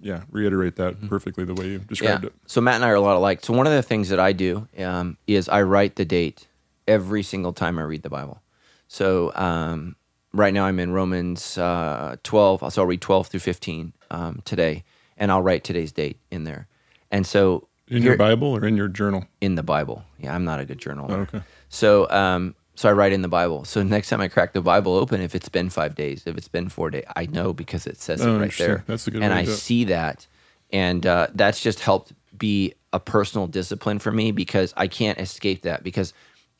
[0.01, 2.35] yeah, reiterate that perfectly the way you described it.
[2.47, 3.45] So Matt and I are a lot alike.
[3.45, 6.49] So one of the things that I do um, is I write the date
[6.89, 8.43] every single time I read the Bible.
[8.89, 9.97] So um,
[10.33, 12.73] right now I'm in Romans uh, 12.
[12.73, 14.85] So I'll read 12 through 15 um, today,
[15.17, 16.67] and I'll write today's date in there.
[17.11, 19.27] And so In your Bible or in your journal?
[19.41, 20.05] in the Bible.
[20.19, 21.11] Yeah, I'm not a good journaler.
[21.11, 21.43] Oh, okay.
[21.69, 23.65] So, um, so I write in the Bible.
[23.65, 26.49] So next time I crack the Bible open, if it's been five days, if it's
[26.49, 28.85] been four days, I know because it says Oh, it right there.
[28.87, 30.27] That's a good And I see that,
[30.73, 35.63] and uh, that's just helped be a personal discipline for me because I can't escape
[35.63, 36.13] that because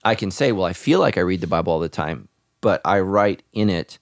[0.05, 2.29] I can say, well, I feel like I read the Bible all the time,
[2.61, 3.99] but I write in it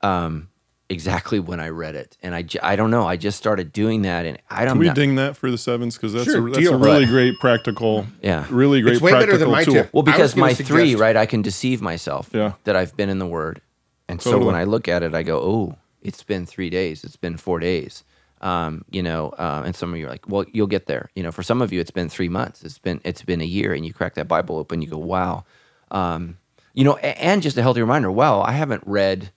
[0.00, 0.48] um,
[0.92, 3.06] exactly when I read it, and I, I don't know.
[3.06, 4.74] I just started doing that, and I don't.
[4.74, 4.94] Can we know.
[4.94, 5.96] ding that for the sevens?
[5.96, 6.74] Because that's, Sure, a, that's deal.
[6.74, 7.08] a really What?
[7.10, 8.46] great practical, Yeah.
[8.50, 9.74] really great It's way practical better than my tool.
[9.74, 9.90] tip.
[9.92, 11.16] Well, because gonna my three, right?
[11.16, 12.52] I can deceive myself Yeah.
[12.64, 13.60] that I've been in the Word,
[14.08, 17.02] and so when I look at it, I go, "Oh, it's been three days.
[17.04, 18.04] It's been four days."
[18.40, 21.22] Um, you know, uh, and some of you are like, "Well, you'll get there." You
[21.22, 22.62] know, for some of you, it's been three months.
[22.64, 25.44] It's been it's been a year, and you crack that Bible open, you go, "Wow,
[25.90, 26.36] um,
[26.74, 28.10] you know, and just a healthy reminder.
[28.10, 29.30] Well, I haven't read,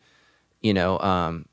[0.66, 1.45] you know, um,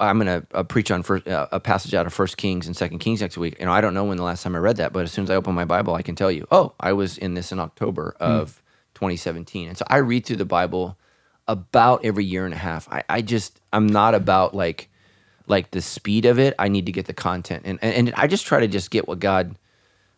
[0.00, 2.76] I'm going to uh, preach on first, uh, a passage out of First Kings and
[2.76, 3.56] Second Kings next week.
[3.60, 5.22] You know, I don't know when the last time I read that, but as soon
[5.22, 7.60] as I open my Bible, I can tell you, oh, I was in this in
[7.60, 8.62] October of
[8.94, 10.98] 2017, and so I read through the Bible
[11.46, 12.88] about every year and a half.
[12.90, 14.88] I, I just I'm not about like
[15.46, 16.54] like the speed of it.
[16.58, 19.06] I need to get the content, and and, and I just try to just get
[19.06, 19.56] what God.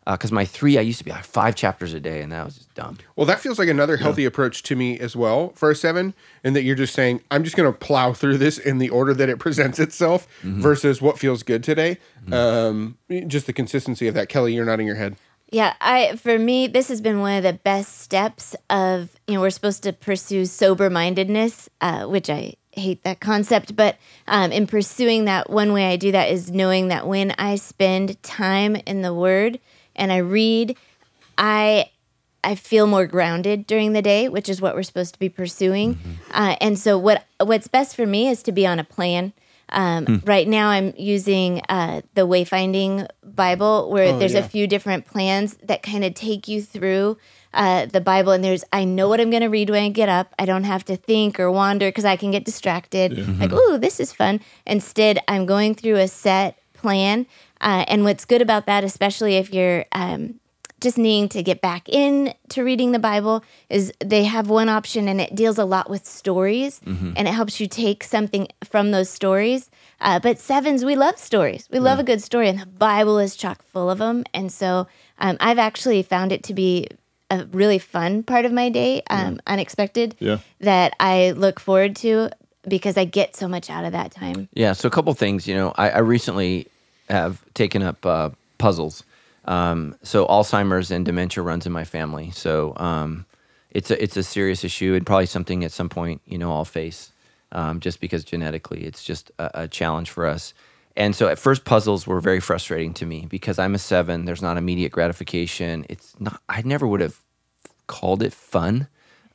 [0.07, 2.57] Because my three, I used to be like five chapters a day, and that was
[2.57, 2.99] just dumb.
[3.17, 6.53] Well, that feels like another healthy approach to me as well for a seven, in
[6.53, 9.29] that you're just saying, I'm just going to plow through this in the order that
[9.29, 11.99] it presents itself versus what feels good today.
[12.31, 14.29] Um, just the consistency of that.
[14.29, 15.17] Kelly, you're nodding your head.
[15.51, 19.41] Yeah, I for me this has been one of the best steps of you know
[19.41, 23.97] we're supposed to pursue sober mindedness, uh, which I hate that concept, but
[24.27, 28.23] um, in pursuing that, one way I do that is knowing that when I spend
[28.23, 29.61] time in the Word
[29.97, 30.77] and I read,
[31.37, 31.91] I
[32.45, 35.99] I feel more grounded during the day, which is what we're supposed to be pursuing.
[36.31, 39.33] Uh, and so, what what's best for me is to be on a plan.
[39.71, 44.41] Um, Right now, I'm using uh, the Wayfinding Bible, where there's yeah.
[44.41, 47.19] a few different plans that kind of take you through
[47.53, 48.31] uh, the Bible.
[48.31, 50.33] And there's, I know what I'm going to read when I get up.
[50.39, 53.19] I don't have to think or wander because I can get distracted.
[53.41, 54.41] Like, ooh, this is fun.
[54.67, 57.27] Instead, I'm going through a set plan.
[57.61, 60.39] Uh, and what's good about that, especially if you're um,
[60.81, 65.09] just needing to get back in to reading the Bible is they have one option
[65.09, 69.09] and it deals a lot with stories and it helps you take something from those
[69.09, 69.71] stories.
[70.01, 71.67] Uh, but sevens, we love stories.
[71.73, 74.25] We love a good story, and the Bible is chock full of them.
[74.35, 74.87] And so
[75.19, 76.87] um, I've actually found it to be
[77.31, 80.39] a really fun part of my day, um, unexpected, Yeah.
[80.61, 82.29] that I look forward to
[82.69, 84.49] because I get so much out of that time.
[84.53, 84.75] Yeah.
[84.75, 85.49] So a couple things.
[85.49, 86.67] You know, I, I recently
[87.09, 89.05] have taken up uh, puzzles.
[89.45, 92.31] Um, so Alzheimer's and dementia runs in my family.
[92.33, 93.27] So um,
[93.71, 96.65] it's a it's a serious issue and probably something at some point you know I'll
[96.65, 97.13] face.
[97.53, 100.53] Um, just because genetically it's just a, a challenge for us.
[100.97, 104.25] And so at first puzzles were very frustrating to me because I'm a seven.
[104.25, 105.85] There's not immediate gratification.
[105.89, 106.41] It's not.
[106.49, 107.21] I never would have
[107.87, 108.89] called it fun.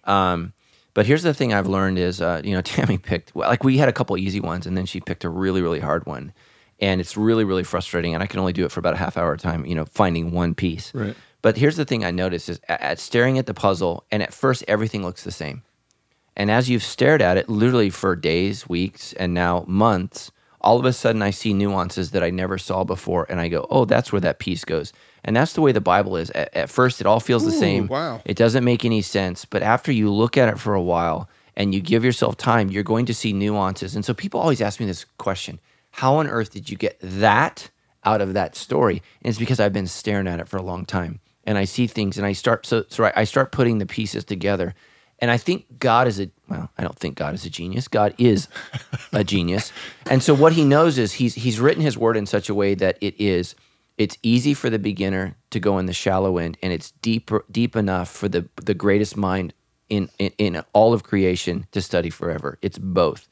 [0.05, 0.53] Um,
[0.93, 3.89] but here's the thing I've learned is, uh, you know, Tammy picked like we had
[3.89, 6.33] a couple easy ones, and then she picked a really really hard one,
[6.81, 8.13] and it's really really frustrating.
[8.13, 9.75] And I can only do it for about a half hour at a time, you
[9.75, 10.93] know, finding one piece.
[10.93, 11.15] Right.
[11.41, 14.33] But here's the thing I noticed is at, at staring at the puzzle, and at
[14.33, 15.63] first everything looks the same,
[16.35, 20.85] and as you've stared at it literally for days, weeks, and now months, all of
[20.85, 24.11] a sudden I see nuances that I never saw before, and I go, oh, that's
[24.11, 24.93] where that piece goes.
[25.23, 26.29] And that's the way the Bible is.
[26.31, 27.87] At, at first, it all feels the same.
[27.87, 28.21] wow.
[28.25, 29.45] It doesn't make any sense.
[29.45, 32.83] But after you look at it for a while and you give yourself time, you're
[32.83, 33.95] going to see nuances.
[33.95, 35.59] And so people always ask me this question
[35.91, 37.69] How on earth did you get that
[38.03, 39.01] out of that story?
[39.21, 41.19] And it's because I've been staring at it for a long time.
[41.43, 44.23] And I see things and I start, so, so I I start putting the pieces
[44.23, 44.73] together.
[45.19, 47.87] And I think God is a, well, I don't think God is a genius.
[47.87, 48.47] God is
[49.13, 49.71] a genius.
[50.09, 52.73] And so what he knows is he's, he's written his word in such a way
[52.75, 53.55] that it is
[53.97, 57.75] it's easy for the beginner to go in the shallow end and it's deep deep
[57.75, 59.53] enough for the the greatest mind
[59.89, 63.27] in in, in all of creation to study forever it's both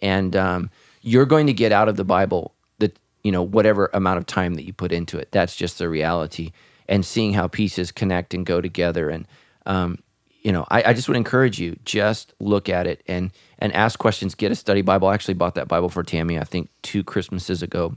[0.00, 0.70] and um,
[1.04, 2.90] you're going to get out of the bible the
[3.22, 6.52] you know whatever amount of time that you put into it that's just the reality
[6.88, 9.26] and seeing how pieces connect and go together and
[9.66, 9.98] um,
[10.42, 13.98] you know I, I just would encourage you just look at it and and ask
[13.98, 17.04] questions get a study bible i actually bought that bible for tammy i think two
[17.04, 17.94] christmases ago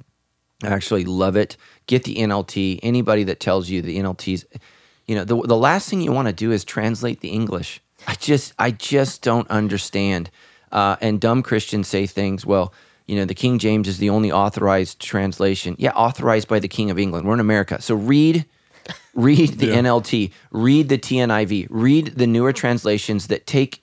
[0.64, 1.58] I actually love it.
[1.86, 2.80] Get the NLT.
[2.82, 4.46] Anybody that tells you the NLT's,
[5.06, 7.82] you know, the the last thing you want to do is translate the English.
[8.08, 10.30] I just I just don't understand.
[10.72, 12.46] Uh, and dumb Christians say things.
[12.46, 12.74] Well,
[13.08, 15.76] you know, the King James is the only authorized translation.
[15.80, 17.26] Yeah, authorized by the King of England.
[17.28, 18.46] We're in America, so read.
[19.16, 23.82] Read the NLT, read the TNIV, read the newer translations that take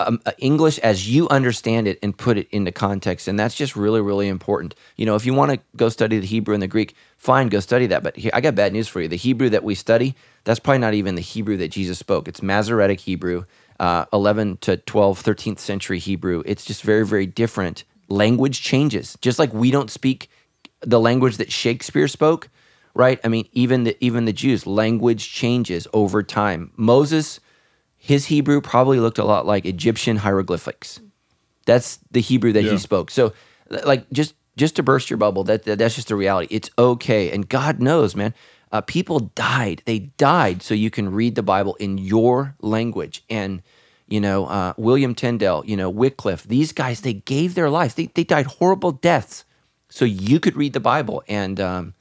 [0.00, 3.28] um, uh, English as you understand it and put it into context.
[3.28, 4.74] And that's just really, really important.
[4.96, 7.60] You know, if you want to go study the Hebrew and the Greek, fine, go
[7.60, 8.02] study that.
[8.02, 9.08] But here, I got bad news for you.
[9.08, 12.26] The Hebrew that we study, that's probably not even the Hebrew that Jesus spoke.
[12.26, 13.44] It's Masoretic Hebrew,
[13.78, 16.42] uh, 11 to 12, 13th century Hebrew.
[16.46, 17.84] It's just very, very different.
[18.10, 19.16] Language changes.
[19.22, 20.28] Just like we don't speak
[20.80, 22.48] the language that Shakespeare spoke,
[22.94, 23.20] right?
[23.24, 26.72] I mean, even the even the Jews, language changes over time.
[26.76, 27.40] Moses,
[27.96, 31.00] his Hebrew probably looked a lot like Egyptian hieroglyphics.
[31.66, 32.72] That's the Hebrew that Yeah.
[32.72, 33.10] he spoke.
[33.10, 33.32] So,
[33.84, 36.48] like, just just to burst your bubble, that, that that's just the reality.
[36.54, 38.34] It's okay, and God knows, man.
[38.72, 39.82] Uh, people died.
[39.84, 43.24] They died so you can read the Bible in your language.
[43.28, 43.62] And
[44.10, 46.42] you know, uh, William Tyndale, you know, Wycliffe.
[46.44, 47.94] These guys, they gave their lives.
[47.94, 49.44] They they died horrible deaths
[49.88, 51.22] so you could read the Bible.
[51.28, 51.94] And um,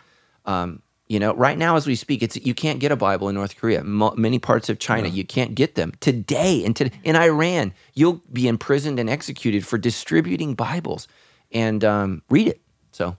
[0.45, 3.36] um, You know, right now as we speak, it's you can't get a Bible in
[3.36, 3.84] North Korea.
[3.84, 6.64] Mo- many parts of China, you can't get them today.
[6.66, 11.07] And to, in Iran, you'll be imprisoned and executed for distributing Bibles.
[11.51, 12.62] And um, read it.
[12.91, 13.18] So,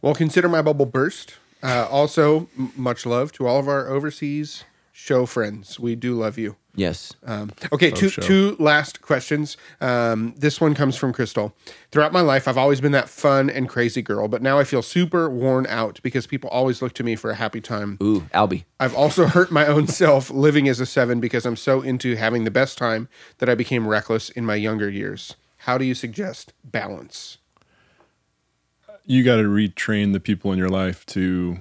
[0.00, 1.34] Well, consider my bubble burst.
[1.60, 4.64] Uh, also, m- much love to all of our overseas
[4.96, 5.80] show friends.
[5.80, 6.54] We do love you.
[6.76, 8.22] yes, Um, okay, two show.
[8.22, 9.56] two last questions.
[9.80, 11.52] Um, this one comes from Crystal.
[11.90, 14.82] Throughout my life, I've always been that fun and crazy girl, but now I feel
[14.82, 17.98] super worn out because people always look to me for a happy time.
[18.00, 18.64] ooh, Albie.
[18.78, 22.44] I've also hurt my own self living as a seven because I'm so into having
[22.44, 25.34] the best time that I became reckless in my younger years.
[25.58, 27.38] How do you suggest balance?
[29.06, 31.58] you got to retrain the people in your life to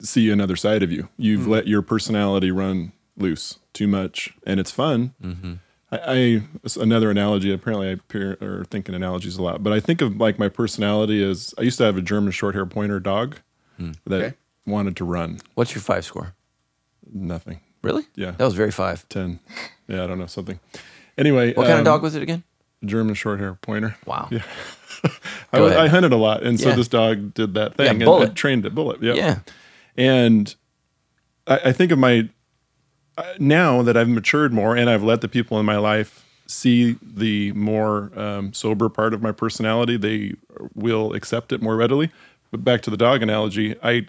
[0.00, 1.08] see another side of you.
[1.16, 1.50] You've mm-hmm.
[1.50, 5.14] let your personality run loose too much, and it's fun.
[5.22, 5.54] Mm-hmm.
[5.92, 6.42] I, I
[6.80, 7.52] another analogy.
[7.52, 10.48] Apparently, I appear, or think in analogies a lot, but I think of like my
[10.48, 13.38] personality as I used to have a German short hair pointer dog
[13.76, 13.92] hmm.
[14.06, 14.36] that Okay.
[14.66, 15.38] wanted to run.
[15.54, 16.34] What's your five score?
[17.12, 17.60] Nothing.
[17.82, 18.04] Really?
[18.14, 18.32] Yeah.
[18.32, 19.08] That was very five.
[19.08, 19.40] Ten.
[19.88, 20.60] Yeah, I don't know something.
[21.18, 22.44] Anyway, What kind of um, dog was it again?
[22.84, 23.96] German short hair pointer.
[24.06, 24.28] Wow.
[24.30, 24.42] Yeah.
[25.52, 25.58] I.
[25.60, 26.76] I hunted a lot, and so Yeah.
[26.76, 28.00] this dog did that thing.
[28.00, 28.30] Yeah, and.
[28.30, 29.02] I trained it, bullet.
[29.02, 29.16] Yep.
[29.16, 29.38] Yeah.
[30.00, 30.54] And
[31.46, 32.30] I, I think of my
[33.18, 36.96] uh, now that I've matured more and I've let the people in my life see
[37.02, 40.34] the more um, sober part of my personality, they
[40.74, 42.10] will accept it more readily.
[42.50, 44.06] But back to the dog analogy, I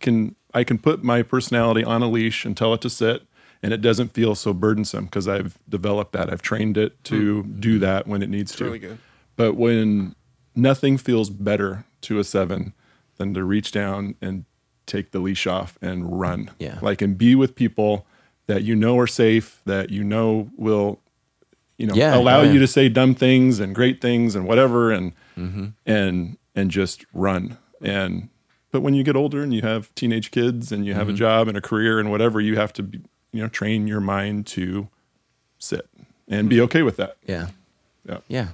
[0.00, 3.24] can I can put my personality on a leash and tell it to sit,
[3.62, 6.32] and it doesn't feel so burdensome because I've developed that.
[6.32, 8.64] I've trained it to do that when it needs to.
[8.64, 8.98] really good.
[9.36, 10.14] But when
[10.56, 12.72] nothing feels better to a seven
[13.18, 14.46] than to reach down and
[14.86, 16.50] take the leash off and run.
[16.58, 16.78] Yeah.
[16.82, 18.06] Like and be with people
[18.46, 21.00] that you know are safe, that you know will,
[21.78, 22.52] you know, Yeah, allow yeah.
[22.52, 25.66] you to say dumb things and great things and whatever and Mm-hmm.
[25.84, 27.58] and and just run.
[27.82, 28.28] And
[28.70, 31.14] but when you get older and you have teenage kids and you have Mm-hmm.
[31.14, 33.00] a job and a career and whatever, you have to be,
[33.32, 34.88] you know, train your mind to
[35.58, 35.88] sit
[36.28, 37.16] and be okay with that.
[37.26, 37.48] Yeah.
[38.08, 38.18] Yeah.
[38.28, 38.48] Yeah.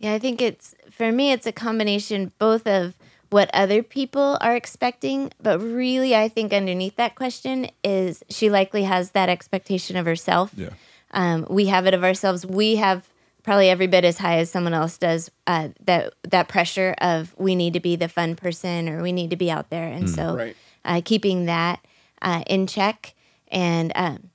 [0.00, 2.94] Yeah, I think it's for me it's a combination both of
[3.30, 8.84] what other people are expecting, but really I think underneath that question is she likely
[8.84, 10.52] has that expectation of herself.
[10.56, 10.70] Yeah.
[11.10, 12.46] Um, we have it of ourselves.
[12.46, 13.08] We have
[13.42, 15.30] probably every bit as high as someone else does.
[15.46, 19.30] Uh, that that pressure of we need to be the fun person or we need
[19.30, 20.56] to be out there, and so Right.
[20.84, 21.80] uh, keeping that
[22.20, 23.14] uh, in check
[23.50, 24.30] and um,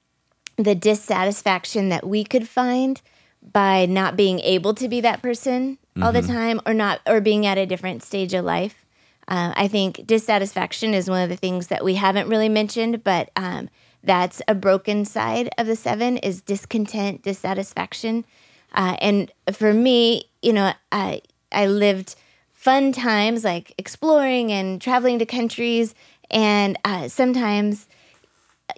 [0.58, 3.02] the dissatisfaction that we could find
[3.41, 7.46] by not being able to be that person all the time or not or being
[7.46, 8.83] at a different stage of life
[9.28, 13.30] uh, i think dissatisfaction is one of the things that we haven't really mentioned but
[13.36, 13.69] um,
[14.03, 18.26] that's a broken side of the seven is discontent dissatisfaction
[18.74, 21.21] uh, and for me you know i
[21.51, 22.15] i lived
[22.53, 25.93] fun times like exploring and traveling to countries
[26.32, 27.88] and uh, sometimes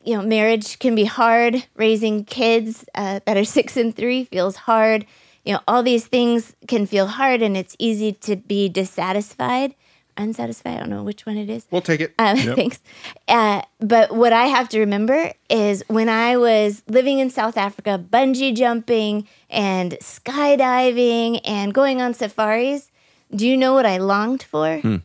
[0.04, 1.66] you know, marriage can be hard.
[1.76, 5.06] Raising kids uh, that are six and three feels hard.
[5.44, 9.76] You know, all these things can feel hard, and it's easy to be dissatisfied,
[10.18, 10.76] unsatisfied.
[10.76, 11.66] I don't know which one it is.
[11.72, 12.14] We'll take it.
[12.20, 12.80] Um, Thanks.
[13.28, 18.04] Uh, but what I have to remember is when I was living in South Africa,
[18.10, 22.92] bungee jumping and skydiving and going on safaris.
[23.36, 24.66] Do you know what I longed for?
[24.66, 24.96] I Hmm.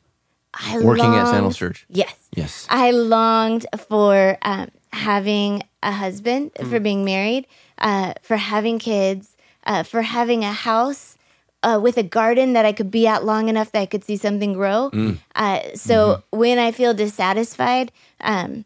[0.83, 1.87] Working at Sandals longed- Church.
[1.89, 2.15] Yes.
[2.35, 2.67] Yes.
[2.71, 6.71] I longed for um, having a husband, Mm.
[6.71, 7.47] for being married,
[7.79, 11.17] uh, for having kids, uh, for having a house
[11.63, 14.17] uh, with a garden that I could be at long enough that I could see
[14.17, 14.91] something grow.
[14.93, 15.19] Mm.
[15.35, 15.95] Uh, so
[16.33, 16.39] Mm-hmm.
[16.39, 18.65] when I feel dissatisfied, um,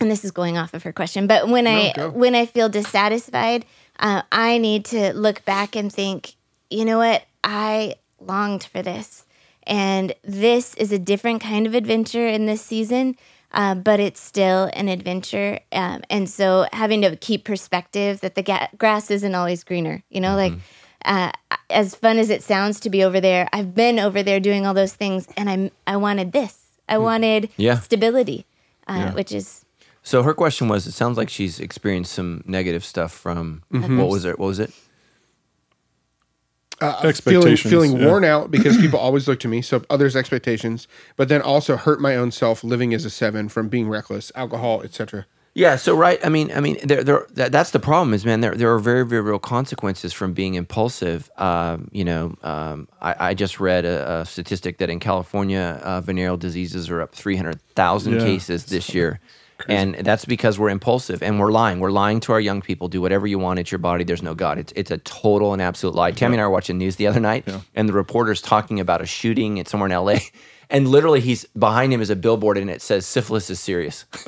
[0.00, 2.08] and this is going off of her question, but when I go.
[2.10, 3.64] when I feel dissatisfied,
[3.98, 6.34] uh, I need to look back and think,
[6.70, 9.26] you know what, I longed for this,
[9.66, 13.16] and this is a different kind of adventure in this season,
[13.52, 18.42] uh, but it's still an adventure, um, and so having to keep perspective that the
[18.42, 20.54] ga- grass isn't always greener, you know, like.
[21.04, 21.32] Uh,
[21.70, 24.74] as fun as it sounds to be over there, I've been over there doing all
[24.74, 26.58] those things, and I'm I wanted this.
[26.88, 27.78] I wanted Yeah.
[27.80, 28.46] stability,
[28.88, 29.12] uh, Yeah.
[29.12, 29.64] which is
[30.02, 34.24] So her question was: It sounds like she's experienced some negative stuff from what was
[34.24, 34.38] it?
[34.38, 34.72] What was it?
[36.80, 38.06] Uh, feeling Expectations, feeling yeah.
[38.06, 42.00] worn out because people always look to me, so others' expectations, but then also hurt
[42.00, 45.26] my own self living as a seven from being reckless, alcohol, etc.
[45.60, 45.76] Yeah.
[45.76, 46.18] So right.
[46.24, 47.26] I mean, I mean, there, there.
[47.34, 48.14] That, that's the problem.
[48.14, 51.30] Is man, there, there are very, very real consequences from being impulsive.
[51.36, 56.00] Um, you know, um, I, I just read a, a statistic that in California, uh,
[56.00, 58.20] venereal diseases are up three hundred thousand Yeah.
[58.20, 59.20] cases this year.
[59.68, 61.80] And that's because we're impulsive and we're lying.
[61.80, 62.88] We're lying to our young people.
[62.88, 63.58] Do whatever you want.
[63.58, 64.04] It's your body.
[64.04, 64.56] There's no God.
[64.58, 66.12] It's it's a total and absolute lie.
[66.12, 67.44] Tammy and I were watching news the other night,
[67.74, 70.22] and the reporter's talking about a shooting at somewhere in L.A.
[70.70, 74.04] and literally he's behind him is a billboard and it says syphilis is serious.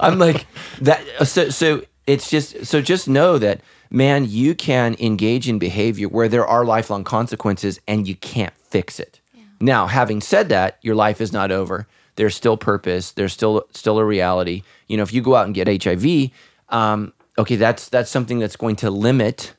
[0.00, 0.46] I'm like
[0.80, 1.04] that.
[1.26, 6.28] So so it's just so just know that man, you can engage in behavior where
[6.28, 9.20] there are lifelong consequences and you can't fix it.
[9.60, 11.86] Now, having said that, your life is not over.
[12.16, 13.12] There's still purpose.
[13.12, 14.62] There's still still a reality.
[14.86, 16.30] You know, if you go out and get HIV,
[16.68, 19.54] um, okay, that's that's something that's going to limit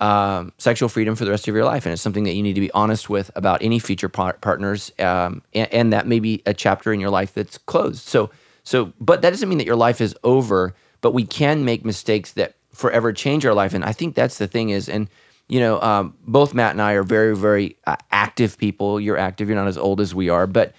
[0.00, 2.54] um, sexual freedom for the rest of your life, and it's something that you need
[2.54, 6.42] to be honest with about any future par- partners, um, and, and that may be
[6.46, 8.06] a chapter in your life that's closed.
[8.06, 8.30] So,
[8.64, 10.74] so, but that doesn't mean that your life is over.
[11.00, 14.48] But we can make mistakes that forever change our life, and I think that's the
[14.48, 15.08] thing is, and
[15.46, 19.00] you know, um, both Matt and I are very, very uh, active people.
[19.00, 19.48] You're active.
[19.48, 20.74] You're not as old as we are, but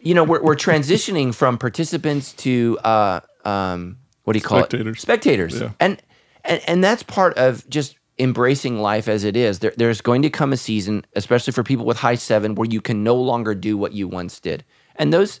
[0.00, 4.96] you know, we're, we're transitioning from participants to uh, um, what do you call Spectators.
[4.96, 5.00] it?
[5.00, 5.60] Spectators.
[5.60, 5.70] Yeah.
[5.78, 6.02] And,
[6.42, 9.58] and and that's part of just embracing life as it is.
[9.60, 12.80] There, there's going to come a season, especially for people with high seven, where you
[12.80, 14.64] can no longer do what you once did,
[14.96, 15.40] and those,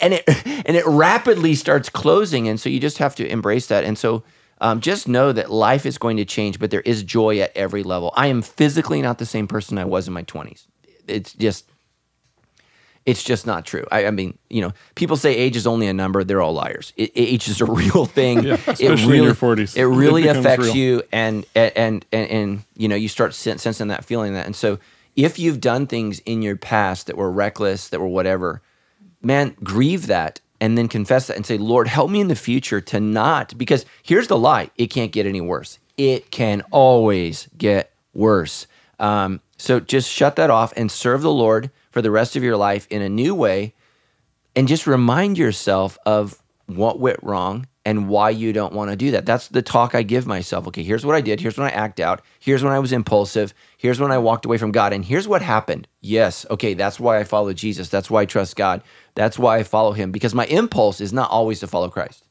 [0.00, 3.84] and it and it rapidly starts closing, and so you just have to embrace that.
[3.84, 4.22] And so.
[4.62, 7.82] Um, just know that life is going to change, but there is joy at every
[7.82, 8.12] level.
[8.14, 10.66] I am physically not the same person I was in my 20s.
[11.08, 11.64] It's just
[13.06, 13.86] it's just not true.
[13.90, 16.22] I, I mean, you know, people say age is only a number.
[16.22, 16.92] They're all liars.
[16.96, 18.44] It, age is a real thing.
[18.44, 19.76] Yeah, it especially in really, your 40s.
[19.76, 20.76] It really It affects real.
[20.76, 24.54] you, and and and and, and you know, you start sensing that, feeling that, and
[24.54, 24.78] so
[25.16, 28.62] if you've done things in your past that were reckless, that were whatever,
[29.22, 32.80] man, grieve that and then confess that and say, Lord, help me in the future
[32.82, 35.78] to not, because here's the lie it can't get any worse.
[35.96, 38.66] It can always get worse.
[38.98, 42.56] Um, so just shut that off and serve the Lord for the rest of your
[42.56, 43.74] life in a new way
[44.56, 49.10] and just remind yourself of what went wrong and why you don't want to do
[49.12, 49.26] that.
[49.26, 50.66] That's the talk I give myself.
[50.68, 51.40] Okay, here's what I did.
[51.40, 52.22] Here's when I act out.
[52.38, 53.54] Here's when I was impulsive.
[53.78, 54.92] Here's when I walked away from God.
[54.92, 55.88] And here's what happened.
[56.00, 57.88] Yes, okay, that's why I follow Jesus.
[57.88, 58.82] That's why I trust God.
[59.14, 62.24] That's why I follow Him because my impulse is not always to follow Christ.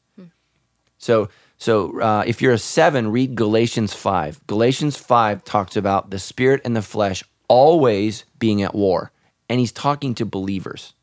[0.98, 4.40] So, so uh, if you're a seven, read Galatians five.
[4.46, 9.10] Galatians five talks about the spirit and the flesh always being at war,
[9.50, 10.94] and he's talking to believers.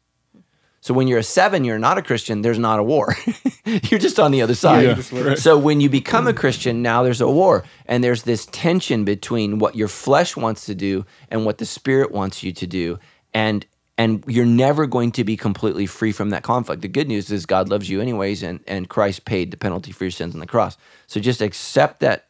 [0.79, 2.43] So when you're a seven, you're not a Christian.
[2.43, 3.13] There's not a war.
[3.65, 4.85] you're just on the other side.
[4.85, 5.37] Yeah, right.
[5.37, 9.59] So when you become a Christian, now there's a war, and there's this tension between
[9.59, 12.99] what your flesh wants to do and what the Spirit wants you to do,
[13.33, 13.65] and
[13.97, 16.83] and you're never going to be completely free from that conflict.
[16.83, 20.05] The good news is God loves you anyways, and and Christ paid the penalty for
[20.05, 20.77] your sins on the cross.
[21.07, 22.27] So just accept that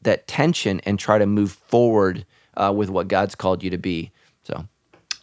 [0.00, 2.24] that tension and try to move forward
[2.56, 4.12] uh, with what God's called you to be.
[4.44, 4.66] So.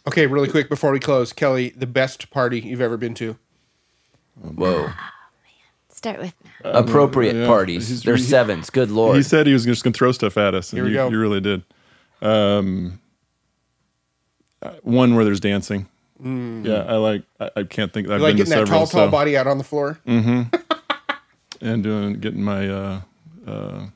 [0.08, 3.36] Okay, really quick before we close, Kelly, the best party you've ever been to?
[4.40, 4.90] Whoa.
[5.88, 6.34] Start with
[6.64, 7.46] Appropriate yeah.
[7.46, 7.88] parties.
[7.88, 8.70] He's- They're he- sevens.
[8.70, 9.16] Good Lord.
[9.16, 10.96] He said he was just going to throw stuff at us, and Here we you,
[10.96, 11.08] go.
[11.10, 11.62] you really did.
[12.22, 13.00] Um,
[14.62, 15.88] uh, one where there's dancing.
[16.22, 17.22] Yeah, I like.
[17.40, 18.08] I, I can't think.
[18.08, 18.22] I've Mm.
[18.22, 18.78] like been to getting that several.
[18.80, 19.98] tall, tall so- body out on the floor?
[20.06, 23.00] and doing getting my uh,
[23.46, 23.86] uh,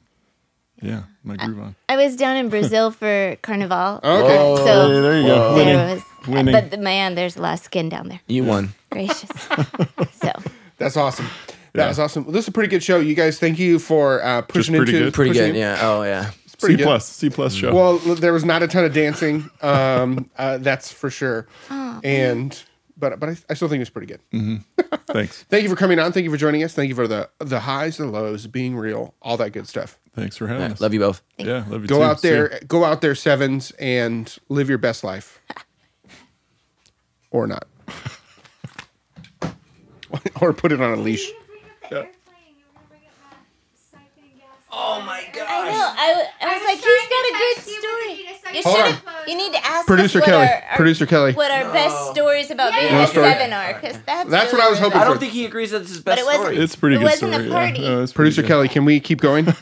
[0.82, 1.76] yeah, my groove on.
[1.88, 4.00] I was down in Brazil for Carnival.
[4.02, 4.64] Okay.
[4.64, 5.54] So Hey, there you go.
[5.54, 5.94] there Winning.
[5.96, 6.52] was, Winning.
[6.52, 8.20] but the, man, there's a lot of skin down there.
[8.26, 8.70] you won.
[8.90, 9.28] Gracious.
[10.20, 10.32] so
[10.78, 11.26] That's awesome.
[11.74, 12.24] That was awesome.
[12.24, 12.98] Well, this is a pretty good show.
[12.98, 15.14] You guys, thank you for uh, pushing pretty into good.
[15.14, 15.50] Pretty pushing good.
[15.50, 15.78] in- Yeah.
[15.82, 16.30] Oh, yeah.
[16.44, 16.84] It's pretty C good.
[16.84, 17.72] plus, C plus show.
[17.72, 19.48] Well, there was not a ton of dancing.
[19.62, 21.46] Um, uh, that's for sure.
[22.02, 22.60] And
[23.00, 24.20] but but I, I still think it's pretty good.
[24.32, 24.56] Mm-hmm.
[25.12, 26.12] Thanks, Thank you for coming on.
[26.12, 26.72] Thank you for joining us.
[26.74, 29.98] Thank you for the the highs, the lows, being real, all that good stuff.
[30.14, 30.80] thanks for having Yeah, us.
[30.80, 31.22] Love you both.
[31.38, 32.02] Yeah, love you Go too.
[32.04, 35.40] out See there, go out there, sevens, and live your best life,
[37.30, 37.66] or not,
[40.40, 41.28] or put it on a leash.
[44.72, 45.46] Oh, my God.
[45.48, 45.94] I know.
[45.98, 48.56] I, I was, like, he's got a good story.
[48.56, 49.28] You Hold should.
[49.30, 51.32] You need to ask Producer Kelly, our, our- producer Kelly.
[51.34, 53.30] what our best stories about being No a story.
[53.30, 55.70] seven are, because that's That's what I was really hoping I don't think he agrees
[55.72, 56.56] that this is his But it wasn't- story.
[56.58, 57.50] It's a pretty It good wasn't a story.
[57.50, 57.80] party.
[57.80, 57.88] Yeah.
[57.90, 58.48] No, it's Producer good.
[58.48, 59.46] Kelly, can we keep going?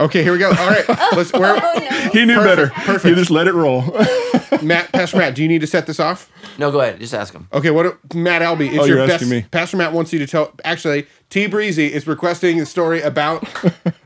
[0.00, 0.48] Okay, here we go.
[0.48, 1.32] All right, oh, let's.
[1.32, 2.10] Where, Oh no.
[2.12, 2.84] He knew Perfect, better.
[2.86, 3.04] perfect.
[3.04, 3.82] He just let it roll.
[4.62, 6.30] Matt, Pastor Matt, do you need to set this off?
[6.58, 6.98] No, go ahead.
[6.98, 7.48] Just ask him.
[7.52, 8.68] Okay, what Matt Albee?
[8.68, 9.22] It's Oh, your you're best.
[9.22, 9.46] asking me.
[9.50, 10.52] Pastor Matt wants you to tell.
[10.64, 13.46] Actually, T Breezy is requesting a story about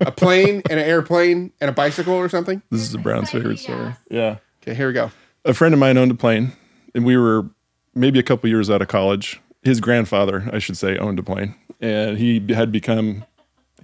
[0.00, 2.60] a plane and an airplane and a bicycle or something.
[2.70, 3.94] this is a Brown's favorite story.
[4.10, 4.36] Yeah.
[4.62, 5.10] Okay, here we go.
[5.44, 6.52] a friend of mine owned a plane,
[6.94, 7.46] and we were
[7.94, 9.40] maybe a couple years out of college.
[9.62, 13.24] His grandfather, I should say, owned a plane, and he had become.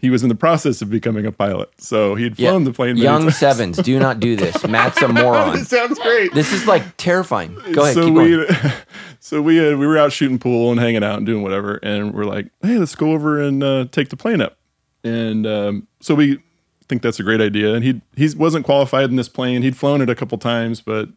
[0.01, 2.97] He was in the process of becoming a pilot, so he had flown the plane.
[2.97, 3.37] Young times.
[3.37, 4.67] sevens, do not do this.
[4.69, 5.57] Matt's a moron.
[5.59, 6.33] This sounds great.
[6.33, 7.55] This is like terrifying.
[7.73, 7.95] Go ahead.
[7.95, 8.47] so keep we,
[9.21, 12.15] so we had, we were out shooting pool and hanging out and doing whatever, and
[12.15, 14.57] we're like, hey, let's go over and uh, take the plane up.
[15.05, 16.43] And um, so we
[16.89, 17.75] think that's a great idea.
[17.75, 19.63] And he he wasn't qualified in this plane.
[19.63, 21.09] He'd flown it a couple times, but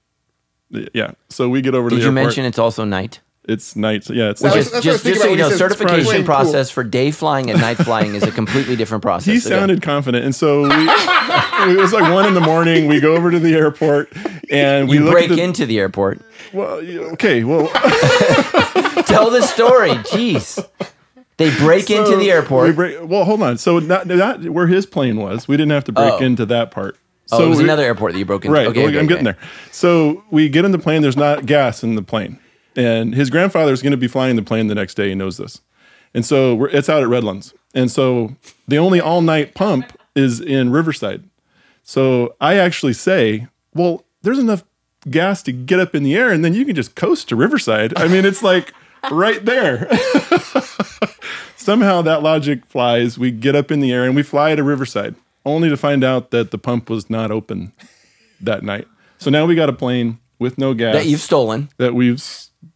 [0.93, 1.11] Yeah.
[1.29, 2.25] So we get over to the Did you airport.
[2.25, 3.19] mention it's also night?
[3.47, 4.09] It's night.
[4.09, 4.55] Yeah, it's That night.
[4.57, 5.51] was- Just, that's what I was just, thinking just so about you when know, he
[5.51, 6.25] said certification playing pool.
[6.35, 9.33] process for day flying and night flying is a completely different process.
[9.33, 9.57] he So go.
[9.59, 10.69] sounded confident, and so we,
[11.73, 12.87] it was like one in the morning.
[12.87, 14.11] We go over to the airport,
[14.49, 16.21] and we You look break at the, into the airport.
[16.53, 17.67] Well, yeah, okay, well,
[19.05, 19.89] Tell the story.
[19.91, 20.63] Jeez.
[21.37, 22.75] They break into so the we airport.
[22.75, 23.57] break- well, hold on.
[23.57, 25.47] So not, not where his plane was.
[25.47, 26.17] We didn't have to break Oh.
[26.19, 26.95] into that part.
[27.31, 28.53] oh, So it was we- another airport that you broke into.
[28.53, 28.67] Right.
[28.67, 29.09] Okay, well, okay, I'm okay.
[29.09, 29.37] getting there.
[29.71, 31.01] So we get in the plane.
[31.01, 32.39] There's not gas in the plane,
[32.75, 35.09] and his grandfather is going to be flying the plane the next day.
[35.09, 35.61] He knows this,
[36.13, 38.35] and so we're, it's out at Redlands, and so
[38.67, 41.23] the only all night pump is in Riverside.
[41.83, 44.63] So I actually say, well, there's enough
[45.09, 47.93] gas to get up in the air, and then you can just coast to Riverside.
[47.97, 48.73] I mean, it's like
[49.11, 49.87] right there.
[51.57, 53.17] Somehow that logic flies.
[53.17, 56.31] We get up in the air and we fly to Riverside, only to find out
[56.31, 57.71] that the pump was not open
[58.41, 58.87] that night.
[59.17, 61.69] So now we got a plane with no gas That you've stolen.
[61.77, 62.21] that we've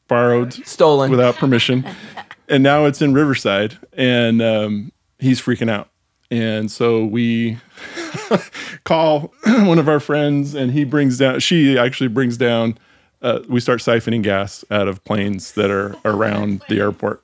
[0.08, 1.12] borrowed Stolen.
[1.12, 1.86] without permission,
[2.50, 5.90] and now it's in Riverside, and um, he's freaking out.
[6.30, 7.58] And so we
[8.84, 11.40] call one of our friends, and he brings down.
[11.40, 12.78] She actually brings down.
[13.22, 17.24] Uh, we start siphoning gas out of planes that are around the airport.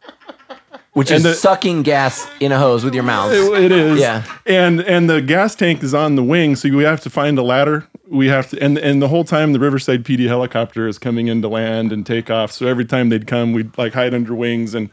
[0.93, 3.31] Which is the- sucking gas in a hose with your mouth.
[3.33, 3.99] It is.
[3.99, 4.23] Yeah.
[4.45, 7.43] And and the gas tank is on the wing, so we have to find a
[7.43, 7.87] ladder.
[8.07, 11.41] We have to and and the whole time the Riverside PD helicopter is coming in
[11.41, 12.51] to land and take off.
[12.51, 14.89] So every time they'd come, we'd like hide under wings and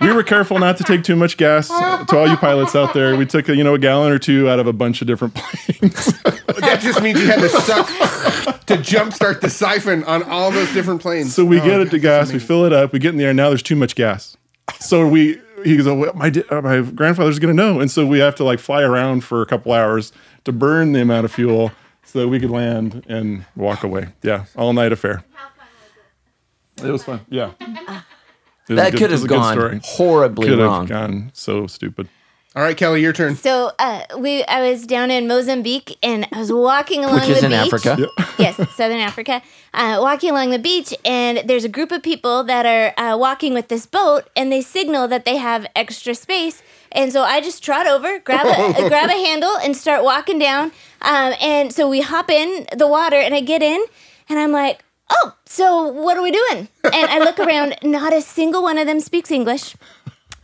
[0.00, 1.68] we were careful not to take too much gas.
[1.68, 4.58] To all you pilots out there, we took you know a gallon or two out
[4.58, 6.06] of a bunch of different planes.
[6.60, 7.86] That just means you had to suck
[8.66, 11.34] to jumpstart the siphon on all those different planes.
[11.34, 13.24] So we Oh, get it to gas, we fill it up, we get in the
[13.24, 13.34] air.
[13.34, 14.36] Now there's too much gas.
[14.80, 18.04] So we he goes, oh, well, my di- uh, my grandfather's gonna know, and so
[18.06, 20.12] we have to like fly around for a couple hours
[20.44, 21.70] to burn the amount of fuel
[22.04, 24.08] so that we could land and walk away.
[24.22, 25.24] Yeah, all night affair.
[26.82, 27.20] It was fun.
[27.28, 27.52] Yeah.
[27.60, 27.68] It
[28.68, 30.86] was that good- could have gone horribly Could wrong.
[30.86, 32.08] have gone so stupid.
[32.54, 33.34] All right, Kelly, your turn.
[33.36, 37.40] So uh, we, I was down in Mozambique and I was walking along Which is
[37.40, 37.72] the in beach.
[37.72, 38.08] Africa.
[38.38, 39.40] yes, Southern Africa.
[39.72, 43.54] Uh, walking along the beach, and there's a group of people that are uh, walking
[43.54, 46.62] with this boat, and they signal that they have extra space.
[46.90, 50.72] And so I just trot over, grab a grab a handle, and start walking down.
[51.00, 53.82] Um, and so we hop in the water, and I get in,
[54.28, 57.76] and I'm like, "Oh, so what are we doing?" And I look around.
[57.82, 59.74] Not a single one of them speaks English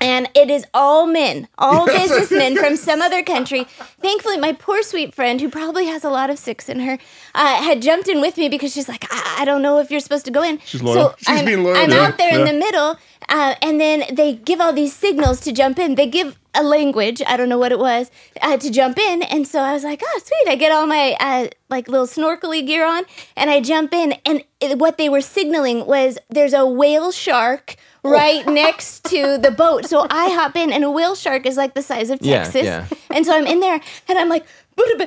[0.00, 3.64] and it is all men, all businessmen from some other country.
[4.00, 6.98] Thankfully, my poor sweet friend, who probably has a lot of six in her,
[7.34, 10.00] uh, had jumped in with me because she's like, I, I don't know if you're
[10.00, 10.58] supposed to go in.
[10.60, 11.10] She's loyal.
[11.10, 12.96] So She's I'm, being loyal, I'm yeah, out there in the middle,
[13.28, 15.96] uh, and then they give all these signals to jump in.
[15.96, 18.10] They give a language, I don't know what it was,
[18.40, 19.22] uh, to jump in.
[19.22, 20.50] And so I was like, oh, sweet.
[20.50, 23.04] I get all my uh, like little snorkely gear on,
[23.36, 24.14] and I jump in.
[24.24, 29.50] And it, what they were signaling was there's a whale shark right next to the
[29.50, 29.86] boat.
[29.86, 32.64] So I hop in, and a whale shark is like the size of Yeah, Texas.
[32.64, 32.86] yeah.
[33.10, 34.44] And so I'm in there, and I'm like,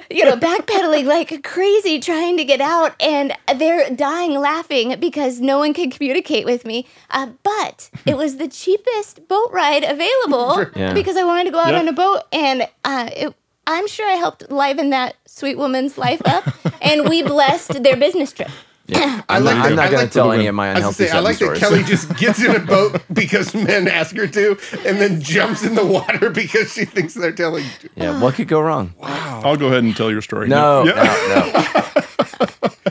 [0.09, 5.59] you know, backpedaling like crazy, trying to get out, and they're dying laughing because no
[5.59, 6.85] one can communicate with me.
[7.09, 10.93] Uh, but it was the cheapest boat ride available Yeah.
[10.93, 11.79] because I wanted to go out Yeah.
[11.79, 13.33] on a boat, and uh, it,
[13.65, 16.43] I'm sure I helped liven that sweet woman's life up,
[16.81, 18.49] and we blessed their business trip.
[18.91, 19.21] Yeah.
[19.29, 20.75] I I'm like not, that- I'm not going like to tell any of my I
[20.75, 21.59] unhealthy gonna say, I like that stories.
[21.59, 25.75] Kelly just gets in a boat because men ask her to, and then jumps in
[25.75, 27.65] the water because she thinks they're telling.
[27.95, 28.93] yeah, what could go wrong?
[28.99, 29.41] Wow.
[29.45, 30.47] I'll go ahead and tell your story.
[30.49, 30.93] No, Yeah.
[30.93, 32.71] no, no.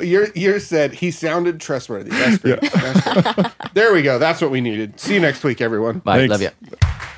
[0.00, 2.10] Your yours said he sounded trustworthy.
[2.10, 2.60] That's great.
[2.60, 3.46] That's great.
[3.74, 4.20] there we go.
[4.20, 5.00] That's what we needed.
[5.00, 5.98] See you next week, everyone.
[5.98, 6.28] Bye.
[6.28, 6.40] Thanks.
[6.40, 7.08] Love you.